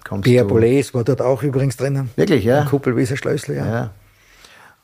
kommst 0.05 0.25
Pierre 0.25 0.47
du... 0.47 0.55
Pierre 0.55 0.61
Boulez 0.73 0.93
war 0.93 1.05
dort 1.05 1.23
auch 1.23 1.43
übrigens 1.43 1.77
drinnen. 1.79 2.11
Wirklich, 2.17 2.45
ja? 2.45 2.65
Kuppelwieser 2.65 3.17
Schlössl, 3.17 3.55
ja. 3.55 3.67
ja. 3.67 3.91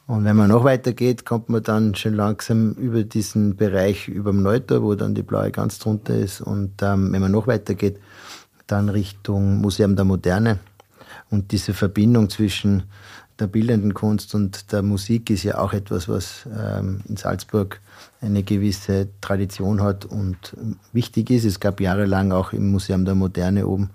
Und 0.09 0.25
wenn 0.25 0.37
man 0.37 0.49
noch 0.49 0.65
weiter 0.65 0.95
geht, 0.95 1.27
kommt 1.27 1.51
man 1.51 1.63
dann 1.63 1.95
schon 1.95 2.15
langsam 2.15 2.73
über 2.73 3.05
diesen 3.05 3.57
Bereich 3.57 4.09
über 4.09 4.31
dem 4.31 4.43
Neuter, 4.43 4.83
wo 4.83 4.95
dann 4.95 5.15
die 5.15 5.23
blaue 5.23 5.51
ganz 5.51 5.79
drunter 5.79 6.17
ist. 6.17 6.41
Und 6.41 6.83
ähm, 6.83 7.13
wenn 7.13 7.21
man 7.21 7.31
noch 7.31 7.47
weiter 7.47 7.75
geht, 7.75 8.01
dann 8.67 8.89
Richtung 8.89 9.59
Museum 9.59 9.97
der 9.97 10.07
Moderne. 10.07 10.61
Und 11.29 11.53
diese 11.53 11.75
Verbindung 11.75 12.31
zwischen 12.31 12.85
der 13.39 13.49
bildenden 13.49 13.93
Kunst 13.93 14.35
und 14.35 14.73
der 14.73 14.81
Musik 14.81 15.29
ist 15.29 15.43
ja 15.43 15.59
auch 15.59 15.75
etwas, 15.75 16.09
was 16.09 16.49
ähm, 16.59 17.03
in 17.07 17.19
Salzburg 17.19 17.79
eine 18.23 18.43
gewisse 18.43 19.09
Tradition 19.21 19.83
hat 19.83 20.07
und 20.07 20.57
wichtig 20.93 21.31
ist. 21.31 21.45
Es 21.45 21.61
gab 21.61 21.81
jahrelang 21.81 22.33
auch 22.33 22.55
im 22.55 22.71
Museum 22.71 23.05
der 23.05 23.15
Moderne 23.15 23.67
oben 23.67 23.91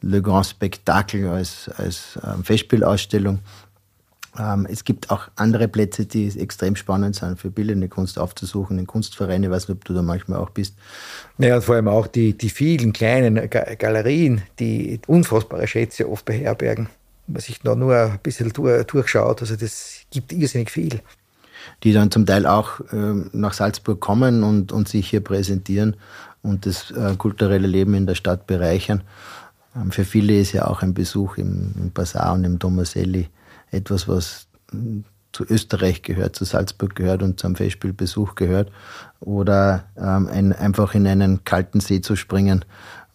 Le 0.00 0.22
Grand 0.22 0.46
Spectacle 0.46 1.28
als, 1.28 1.68
als 1.76 2.18
ähm, 2.24 2.44
Festspielausstellung 2.44 3.40
es 4.68 4.84
gibt 4.84 5.10
auch 5.10 5.28
andere 5.36 5.68
Plätze, 5.68 6.06
die 6.06 6.28
extrem 6.38 6.76
spannend 6.76 7.16
sind, 7.16 7.38
für 7.38 7.50
bildende 7.50 7.88
Kunst 7.88 8.18
aufzusuchen, 8.18 8.78
in 8.78 8.86
Kunstvereine, 8.86 9.46
ich 9.46 9.52
weiß 9.52 9.68
nicht, 9.68 9.78
ob 9.78 9.84
du 9.84 9.94
da 9.94 10.02
manchmal 10.02 10.38
auch 10.38 10.50
bist. 10.50 10.74
Ja, 11.38 11.56
und 11.56 11.62
vor 11.62 11.76
allem 11.76 11.88
auch 11.88 12.06
die, 12.06 12.36
die 12.36 12.50
vielen 12.50 12.92
kleinen 12.92 13.48
Galerien, 13.50 14.42
die 14.58 15.00
unfassbare 15.06 15.66
Schätze 15.66 16.08
oft 16.10 16.24
beherbergen. 16.24 16.88
Wenn 17.26 17.32
man 17.32 17.42
sich 17.42 17.60
da 17.60 17.74
nur 17.74 17.96
ein 17.96 18.18
bisschen 18.22 18.52
durchschaut, 18.52 19.40
also 19.40 19.56
das 19.56 20.00
gibt 20.10 20.32
irrsinnig 20.32 20.70
viel. 20.70 21.00
Die 21.82 21.92
dann 21.92 22.10
zum 22.10 22.26
Teil 22.26 22.46
auch 22.46 22.80
äh, 22.92 23.14
nach 23.32 23.52
Salzburg 23.52 24.00
kommen 24.00 24.44
und, 24.44 24.70
und 24.70 24.88
sich 24.88 25.10
hier 25.10 25.20
präsentieren 25.20 25.96
und 26.42 26.64
das 26.64 26.92
äh, 26.92 27.16
kulturelle 27.16 27.66
Leben 27.66 27.94
in 27.94 28.06
der 28.06 28.14
Stadt 28.14 28.46
bereichern. 28.46 29.02
Ähm, 29.74 29.90
für 29.90 30.04
viele 30.04 30.38
ist 30.38 30.52
ja 30.52 30.66
auch 30.66 30.82
ein 30.82 30.94
Besuch 30.94 31.38
im, 31.38 31.74
im 31.76 31.90
Basar 31.90 32.34
und 32.34 32.44
im 32.44 32.58
Domaselli 32.58 33.28
etwas, 33.70 34.08
was 34.08 34.48
zu 35.32 35.44
Österreich 35.44 36.02
gehört, 36.02 36.34
zu 36.34 36.44
Salzburg 36.44 36.94
gehört 36.94 37.22
und 37.22 37.38
zum 37.38 37.56
Festspielbesuch 37.56 38.36
gehört. 38.36 38.72
Oder 39.20 39.84
ähm, 39.96 40.28
ein, 40.28 40.54
einfach 40.54 40.94
in 40.94 41.06
einen 41.06 41.44
kalten 41.44 41.80
See 41.80 42.00
zu 42.00 42.16
springen 42.16 42.64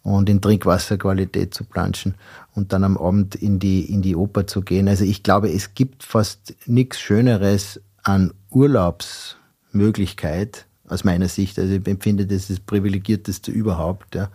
und 0.02 0.28
in 0.28 0.40
Trinkwasserqualität 0.40 1.52
zu 1.54 1.64
planschen 1.64 2.14
und 2.54 2.72
dann 2.72 2.84
am 2.84 2.96
Abend 2.96 3.34
in 3.34 3.58
die, 3.58 3.92
in 3.92 4.02
die 4.02 4.14
Oper 4.14 4.46
zu 4.46 4.60
gehen. 4.62 4.86
Also 4.88 5.02
ich 5.04 5.24
glaube, 5.24 5.50
es 5.50 5.74
gibt 5.74 6.04
fast 6.04 6.54
nichts 6.66 7.00
Schöneres 7.00 7.80
an 8.02 8.32
Urlaubsmöglichkeit 8.50 10.66
aus 10.92 11.04
meiner 11.04 11.28
Sicht. 11.28 11.58
Also 11.58 11.74
ich 11.74 11.86
empfinde 11.86 12.26
das 12.26 12.48
das 12.48 12.60
privilegierteste 12.60 13.50
überhaupt, 13.50 14.14
ja, 14.14 14.28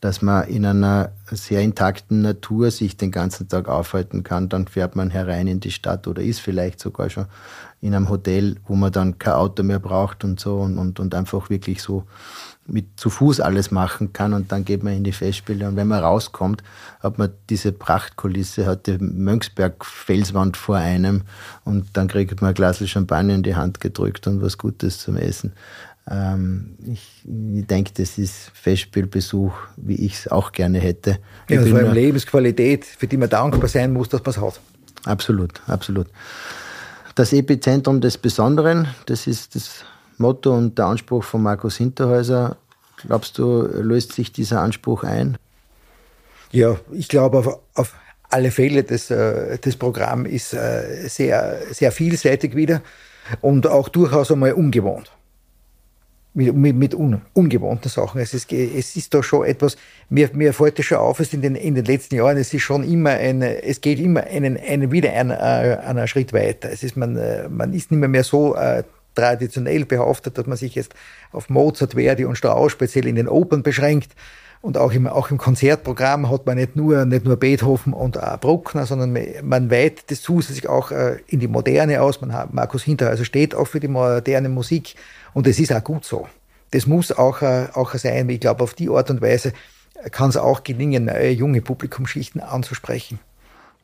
dass 0.00 0.22
man 0.22 0.48
in 0.48 0.64
einer 0.64 1.10
sehr 1.30 1.60
intakten 1.60 2.22
Natur 2.22 2.70
sich 2.70 2.96
den 2.96 3.10
ganzen 3.10 3.48
Tag 3.48 3.68
aufhalten 3.68 4.22
kann. 4.22 4.48
Dann 4.48 4.68
fährt 4.68 4.96
man 4.96 5.10
herein 5.10 5.48
in 5.48 5.60
die 5.60 5.72
Stadt 5.72 6.06
oder 6.06 6.22
ist 6.22 6.40
vielleicht 6.40 6.80
sogar 6.80 7.10
schon 7.10 7.26
in 7.80 7.94
einem 7.94 8.08
Hotel, 8.08 8.56
wo 8.66 8.74
man 8.74 8.92
dann 8.92 9.18
kein 9.18 9.34
Auto 9.34 9.62
mehr 9.62 9.78
braucht 9.78 10.24
und 10.24 10.40
so 10.40 10.60
und, 10.60 10.78
und, 10.78 10.98
und 11.00 11.14
einfach 11.14 11.50
wirklich 11.50 11.82
so 11.82 12.04
mit 12.68 12.98
zu 12.98 13.10
Fuß 13.10 13.40
alles 13.40 13.70
machen 13.70 14.12
kann 14.12 14.32
und 14.32 14.50
dann 14.50 14.64
geht 14.64 14.82
man 14.82 14.94
in 14.94 15.04
die 15.04 15.12
Festspiele 15.12 15.68
und 15.68 15.76
wenn 15.76 15.86
man 15.86 16.02
rauskommt, 16.02 16.62
hat 17.00 17.18
man 17.18 17.30
diese 17.48 17.72
Prachtkulisse, 17.72 18.66
hat 18.66 18.86
die 18.86 18.98
Mönchsberg-Felswand 18.98 20.56
vor 20.56 20.76
einem 20.76 21.22
und 21.64 21.88
dann 21.92 22.08
kriegt 22.08 22.40
man 22.40 22.48
ein 22.48 22.54
Glas 22.54 22.86
Champagner 22.88 23.34
in 23.34 23.42
die 23.42 23.54
Hand 23.54 23.80
gedrückt 23.80 24.26
und 24.26 24.42
was 24.42 24.58
Gutes 24.58 24.98
zum 24.98 25.16
Essen. 25.16 25.52
Ähm, 26.08 26.76
ich, 26.86 27.24
ich 27.24 27.66
denke, 27.66 27.90
das 27.96 28.18
ist 28.18 28.50
Festspielbesuch, 28.54 29.52
wie 29.76 30.06
ich 30.06 30.14
es 30.14 30.28
auch 30.28 30.52
gerne 30.52 30.78
hätte. 30.78 31.18
Ja, 31.48 31.62
vor 31.62 31.78
allem 31.78 31.92
Lebensqualität, 31.92 32.84
für 32.84 33.06
die 33.06 33.16
man 33.16 33.28
dankbar 33.28 33.68
sein 33.68 33.92
muss, 33.92 34.08
dass 34.08 34.22
man 34.22 34.30
es 34.30 34.40
hat. 34.40 34.60
Absolut, 35.04 35.60
absolut. 35.66 36.06
Das 37.14 37.32
Epizentrum 37.32 38.00
des 38.00 38.18
Besonderen, 38.18 38.88
das 39.06 39.26
ist 39.26 39.54
das 39.54 39.84
Motto 40.18 40.54
und 40.54 40.78
der 40.78 40.86
Anspruch 40.86 41.24
von 41.24 41.42
Markus 41.42 41.76
Hinterhäuser. 41.76 42.56
Glaubst 43.06 43.38
du, 43.38 43.62
löst 43.62 44.12
sich 44.12 44.32
dieser 44.32 44.60
Anspruch 44.60 45.02
ein? 45.02 45.38
Ja, 46.52 46.76
ich 46.92 47.08
glaube 47.08 47.38
auf, 47.38 47.58
auf 47.74 47.94
alle 48.30 48.50
Fälle, 48.50 48.84
das, 48.84 49.10
äh, 49.10 49.58
das 49.58 49.76
Programm 49.76 50.26
ist 50.26 50.54
äh, 50.54 51.08
sehr, 51.08 51.60
sehr 51.70 51.92
vielseitig 51.92 52.54
wieder 52.54 52.82
und 53.40 53.66
auch 53.66 53.88
durchaus 53.88 54.30
einmal 54.30 54.52
ungewohnt. 54.52 55.10
Mit, 56.38 56.54
mit, 56.54 56.76
mit 56.76 56.94
un, 56.94 57.22
ungewohnten 57.32 57.88
Sachen. 57.88 58.20
Es 58.20 58.34
ist, 58.34 58.52
es 58.52 58.94
ist 58.94 59.14
da 59.14 59.22
schon 59.22 59.46
etwas, 59.46 59.78
mir, 60.10 60.28
mir 60.34 60.52
fällt 60.52 60.78
das 60.78 60.84
schon 60.84 60.98
auf, 60.98 61.18
es 61.18 61.32
in 61.32 61.40
den, 61.40 61.54
in 61.54 61.74
den 61.74 61.86
letzten 61.86 62.14
Jahren, 62.14 62.36
es 62.36 62.52
ist 62.52 62.60
schon 62.60 62.84
immer 62.84 63.12
ein, 63.12 63.40
es 63.40 63.80
geht 63.80 63.98
immer 63.98 64.22
einen, 64.24 64.58
einen 64.58 64.92
wieder 64.92 65.14
einen, 65.14 65.30
äh, 65.30 65.78
einen 65.82 66.06
Schritt 66.06 66.34
weiter. 66.34 66.70
Es 66.70 66.82
ist, 66.82 66.94
man, 66.94 67.14
man 67.48 67.72
ist 67.72 67.90
nicht 67.90 68.00
mehr, 68.00 68.10
mehr 68.10 68.22
so 68.22 68.54
äh, 68.54 68.82
traditionell 69.14 69.86
behaftet, 69.86 70.36
dass 70.36 70.46
man 70.46 70.58
sich 70.58 70.74
jetzt 70.74 70.94
auf 71.32 71.48
Mozart, 71.48 71.94
Verdi 71.94 72.26
und 72.26 72.36
Strauss 72.36 72.70
speziell 72.70 73.06
in 73.06 73.16
den 73.16 73.28
Opern 73.28 73.62
beschränkt, 73.62 74.12
und 74.62 74.78
auch 74.78 74.92
im, 74.92 75.06
auch 75.06 75.30
im 75.30 75.38
Konzertprogramm 75.38 76.28
hat 76.28 76.44
man 76.46 76.56
nicht 76.56 76.74
nur, 76.74 77.04
nicht 77.04 77.24
nur 77.24 77.36
Beethoven 77.36 77.92
und 77.92 78.20
auch 78.20 78.40
Bruckner, 78.40 78.84
sondern 78.84 79.16
man 79.44 79.70
weitet 79.70 80.10
das 80.10 80.22
zusätzlich 80.22 80.68
auch 80.68 80.90
äh, 80.90 81.18
in 81.28 81.38
die 81.38 81.46
Moderne 81.46 82.02
aus. 82.02 82.20
Man 82.20 82.32
hat, 82.32 82.52
Markus 82.52 82.82
Hinterhäuser 82.82 83.24
steht 83.24 83.54
auch 83.54 83.66
für 83.66 83.78
die 83.78 83.88
moderne 83.88 84.48
Musik 84.48 84.96
und 85.36 85.46
es 85.46 85.60
ist 85.60 85.70
auch 85.70 85.84
gut 85.84 86.06
so. 86.06 86.26
Das 86.70 86.86
muss 86.86 87.12
auch, 87.12 87.42
äh, 87.42 87.66
auch 87.74 87.94
sein. 87.94 88.26
Ich 88.30 88.40
glaube, 88.40 88.64
auf 88.64 88.72
die 88.72 88.88
Art 88.88 89.10
und 89.10 89.20
Weise 89.20 89.52
kann 90.10 90.30
es 90.30 90.38
auch 90.38 90.64
gelingen, 90.64 91.04
neue 91.04 91.28
junge 91.28 91.60
Publikumsschichten 91.60 92.40
anzusprechen. 92.40 93.18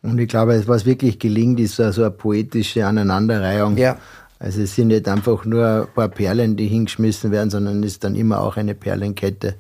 Und 0.00 0.18
ich 0.18 0.28
glaube, 0.28 0.66
was 0.66 0.86
wirklich 0.86 1.18
gelingt, 1.18 1.60
ist 1.60 1.76
so 1.76 1.82
eine 1.82 2.10
poetische 2.10 2.86
Aneinanderreihung. 2.86 3.76
Ja. 3.76 3.98
Also 4.38 4.62
es 4.62 4.74
sind 4.74 4.88
nicht 4.88 5.06
einfach 5.06 5.44
nur 5.44 5.82
ein 5.82 5.94
paar 5.94 6.08
Perlen, 6.08 6.56
die 6.56 6.68
hingeschmissen 6.68 7.30
werden, 7.30 7.50
sondern 7.50 7.82
es 7.82 7.92
ist 7.92 8.04
dann 8.04 8.16
immer 8.16 8.40
auch 8.40 8.56
eine 8.56 8.74
Perlenkette 8.74 9.56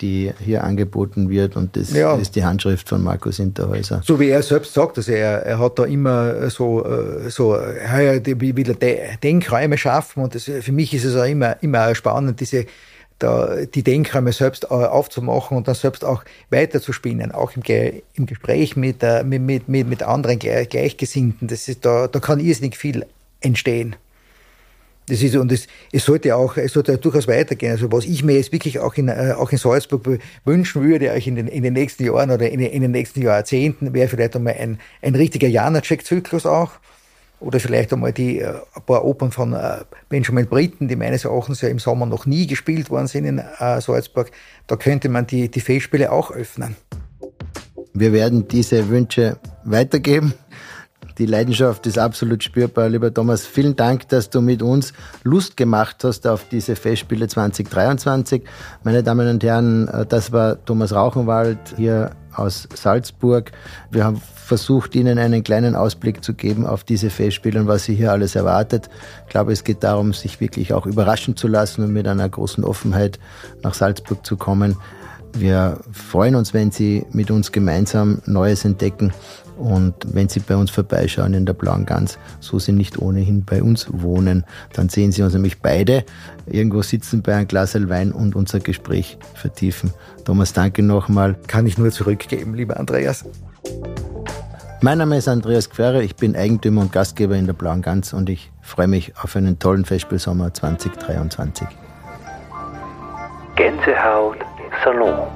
die 0.00 0.32
hier 0.38 0.64
angeboten 0.64 1.30
wird 1.30 1.56
und 1.56 1.76
das 1.76 1.92
ja. 1.92 2.14
ist 2.16 2.36
die 2.36 2.44
Handschrift 2.44 2.88
von 2.88 3.02
Markus 3.02 3.36
Hinterhäuser. 3.36 4.02
So 4.04 4.20
wie 4.20 4.28
er 4.28 4.42
selbst 4.42 4.74
sagt, 4.74 4.98
also 4.98 5.12
er, 5.12 5.42
er 5.44 5.58
hat 5.58 5.78
da 5.78 5.84
immer 5.84 6.50
so, 6.50 6.84
äh, 6.84 7.30
so 7.30 7.52
wie 7.52 8.56
will 8.56 8.76
er 8.80 9.16
Denkräume 9.16 9.78
schaffen 9.78 10.22
und 10.22 10.34
das, 10.34 10.44
für 10.44 10.72
mich 10.72 10.92
ist 10.94 11.04
es 11.04 11.16
auch 11.16 11.24
immer, 11.24 11.62
immer 11.62 11.94
spannend, 11.94 12.40
diese 12.40 12.66
da, 13.18 13.64
die 13.64 13.82
Denkräume 13.82 14.32
selbst 14.32 14.64
äh, 14.64 14.74
aufzumachen 14.74 15.56
und 15.56 15.68
dann 15.68 15.74
selbst 15.74 16.04
auch 16.04 16.22
weiterzuspinnen, 16.50 17.32
auch 17.32 17.52
im, 17.56 17.62
im 18.14 18.26
Gespräch 18.26 18.76
mit, 18.76 19.02
mit, 19.24 19.68
mit, 19.68 19.68
mit 19.68 20.02
anderen 20.02 20.38
Gleichgesinnten. 20.38 21.48
Das 21.48 21.68
ist, 21.68 21.84
da, 21.84 22.08
da 22.08 22.20
kann 22.20 22.40
irrsinnig 22.40 22.76
viel 22.76 23.06
entstehen. 23.40 23.96
Das 25.08 25.22
ist, 25.22 25.36
und 25.36 25.52
es, 25.52 25.68
es 25.92 26.04
sollte 26.04 26.34
auch, 26.34 26.56
es 26.56 26.72
sollte 26.72 26.98
durchaus 26.98 27.28
weitergehen. 27.28 27.72
Also 27.72 27.92
was 27.92 28.04
ich 28.04 28.24
mir 28.24 28.34
jetzt 28.34 28.52
wirklich 28.52 28.80
auch 28.80 28.94
in, 28.94 29.08
äh, 29.08 29.34
auch 29.36 29.52
in 29.52 29.58
Salzburg 29.58 30.18
wünschen 30.44 30.82
würde, 30.82 31.12
euch 31.12 31.28
in 31.28 31.36
den, 31.36 31.46
in 31.46 31.62
den 31.62 31.74
nächsten 31.74 32.04
Jahren 32.04 32.30
oder 32.30 32.50
in, 32.50 32.58
in 32.58 32.82
den 32.82 32.90
nächsten 32.90 33.22
Jahrzehnten, 33.22 33.94
wäre 33.94 34.08
vielleicht 34.08 34.34
einmal 34.34 34.56
ein, 34.58 34.80
ein 35.02 35.14
richtiger 35.14 35.46
Janacek-Zyklus 35.48 36.44
auch. 36.44 36.72
Oder 37.38 37.60
vielleicht 37.60 37.92
einmal 37.92 38.12
die, 38.12 38.40
äh, 38.40 38.48
ein 38.48 38.82
paar 38.84 39.04
Opern 39.04 39.30
von 39.30 39.52
äh, 39.52 39.84
Benjamin 40.08 40.46
Britten, 40.46 40.88
die 40.88 40.96
meines 40.96 41.24
Erachtens 41.24 41.60
ja 41.60 41.68
im 41.68 41.78
Sommer 41.78 42.06
noch 42.06 42.26
nie 42.26 42.48
gespielt 42.48 42.90
worden 42.90 43.06
sind 43.06 43.26
in 43.26 43.38
äh, 43.38 43.80
Salzburg. 43.80 44.32
Da 44.66 44.74
könnte 44.74 45.08
man 45.08 45.26
die, 45.26 45.48
die 45.48 45.60
Festspiele 45.60 46.10
auch 46.10 46.32
öffnen. 46.32 46.76
Wir 47.92 48.12
werden 48.12 48.48
diese 48.48 48.88
Wünsche 48.88 49.38
weitergeben. 49.64 50.34
Die 51.18 51.24
Leidenschaft 51.24 51.86
ist 51.86 51.98
absolut 51.98 52.44
spürbar. 52.44 52.90
Lieber 52.90 53.12
Thomas, 53.12 53.46
vielen 53.46 53.74
Dank, 53.74 54.06
dass 54.10 54.28
du 54.28 54.42
mit 54.42 54.60
uns 54.60 54.92
Lust 55.24 55.56
gemacht 55.56 56.04
hast 56.04 56.26
auf 56.26 56.46
diese 56.50 56.76
Festspiele 56.76 57.26
2023. 57.26 58.42
Meine 58.84 59.02
Damen 59.02 59.26
und 59.26 59.42
Herren, 59.42 59.88
äh, 59.88 60.04
das 60.04 60.32
war 60.32 60.62
Thomas 60.66 60.92
Rauchenwald 60.92 61.58
hier 61.76 62.10
aus 62.34 62.68
Salzburg. 62.74 63.52
Wir 63.90 64.04
haben 64.04 64.20
versucht, 64.34 64.94
Ihnen 64.94 65.18
einen 65.18 65.42
kleinen 65.42 65.74
Ausblick 65.74 66.22
zu 66.22 66.34
geben 66.34 66.66
auf 66.66 66.84
diese 66.84 67.08
Festspiele 67.08 67.60
und 67.60 67.66
was 67.66 67.84
Sie 67.84 67.94
hier 67.94 68.12
alles 68.12 68.36
erwartet. 68.36 68.90
Ich 69.24 69.30
glaube, 69.30 69.52
es 69.52 69.64
geht 69.64 69.82
darum, 69.82 70.12
sich 70.12 70.38
wirklich 70.42 70.74
auch 70.74 70.84
überraschen 70.84 71.34
zu 71.34 71.48
lassen 71.48 71.82
und 71.82 71.94
mit 71.94 72.06
einer 72.06 72.28
großen 72.28 72.62
Offenheit 72.62 73.18
nach 73.62 73.72
Salzburg 73.72 74.26
zu 74.26 74.36
kommen. 74.36 74.76
Wir 75.32 75.78
freuen 75.92 76.34
uns, 76.34 76.52
wenn 76.52 76.70
Sie 76.70 77.06
mit 77.12 77.30
uns 77.30 77.52
gemeinsam 77.52 78.20
Neues 78.26 78.66
entdecken 78.66 79.14
und 79.56 79.94
wenn 80.12 80.28
Sie 80.28 80.40
bei 80.40 80.56
uns 80.56 80.70
vorbeischauen 80.70 81.34
in 81.34 81.46
der 81.46 81.54
Blauen 81.54 81.86
Gans, 81.86 82.18
so 82.40 82.58
Sie 82.58 82.72
nicht 82.72 82.98
ohnehin 82.98 83.44
bei 83.44 83.62
uns 83.62 83.88
wohnen, 83.90 84.44
dann 84.72 84.88
sehen 84.88 85.12
Sie 85.12 85.22
uns 85.22 85.34
nämlich 85.34 85.60
beide 85.60 86.04
irgendwo 86.46 86.82
sitzen 86.82 87.22
bei 87.22 87.34
einem 87.34 87.48
Glas 87.48 87.74
Wein 87.74 88.12
und 88.12 88.36
unser 88.36 88.60
Gespräch 88.60 89.18
vertiefen. 89.34 89.92
Thomas, 90.24 90.52
danke 90.52 90.82
nochmal. 90.82 91.36
Kann 91.46 91.66
ich 91.66 91.78
nur 91.78 91.90
zurückgeben, 91.90 92.54
lieber 92.54 92.78
Andreas. 92.78 93.24
Mein 94.82 94.98
Name 94.98 95.16
ist 95.16 95.26
Andreas 95.26 95.70
Quere, 95.70 96.02
ich 96.02 96.16
bin 96.16 96.36
Eigentümer 96.36 96.82
und 96.82 96.92
Gastgeber 96.92 97.34
in 97.34 97.46
der 97.46 97.54
Blauen 97.54 97.80
Gans 97.80 98.12
und 98.12 98.28
ich 98.28 98.52
freue 98.60 98.86
mich 98.86 99.14
auf 99.16 99.34
einen 99.34 99.58
tollen 99.58 99.84
Festspielsommer 99.84 100.52
2023. 100.52 101.66
Gänsehaut 103.56 104.36
Salon. 104.84 105.28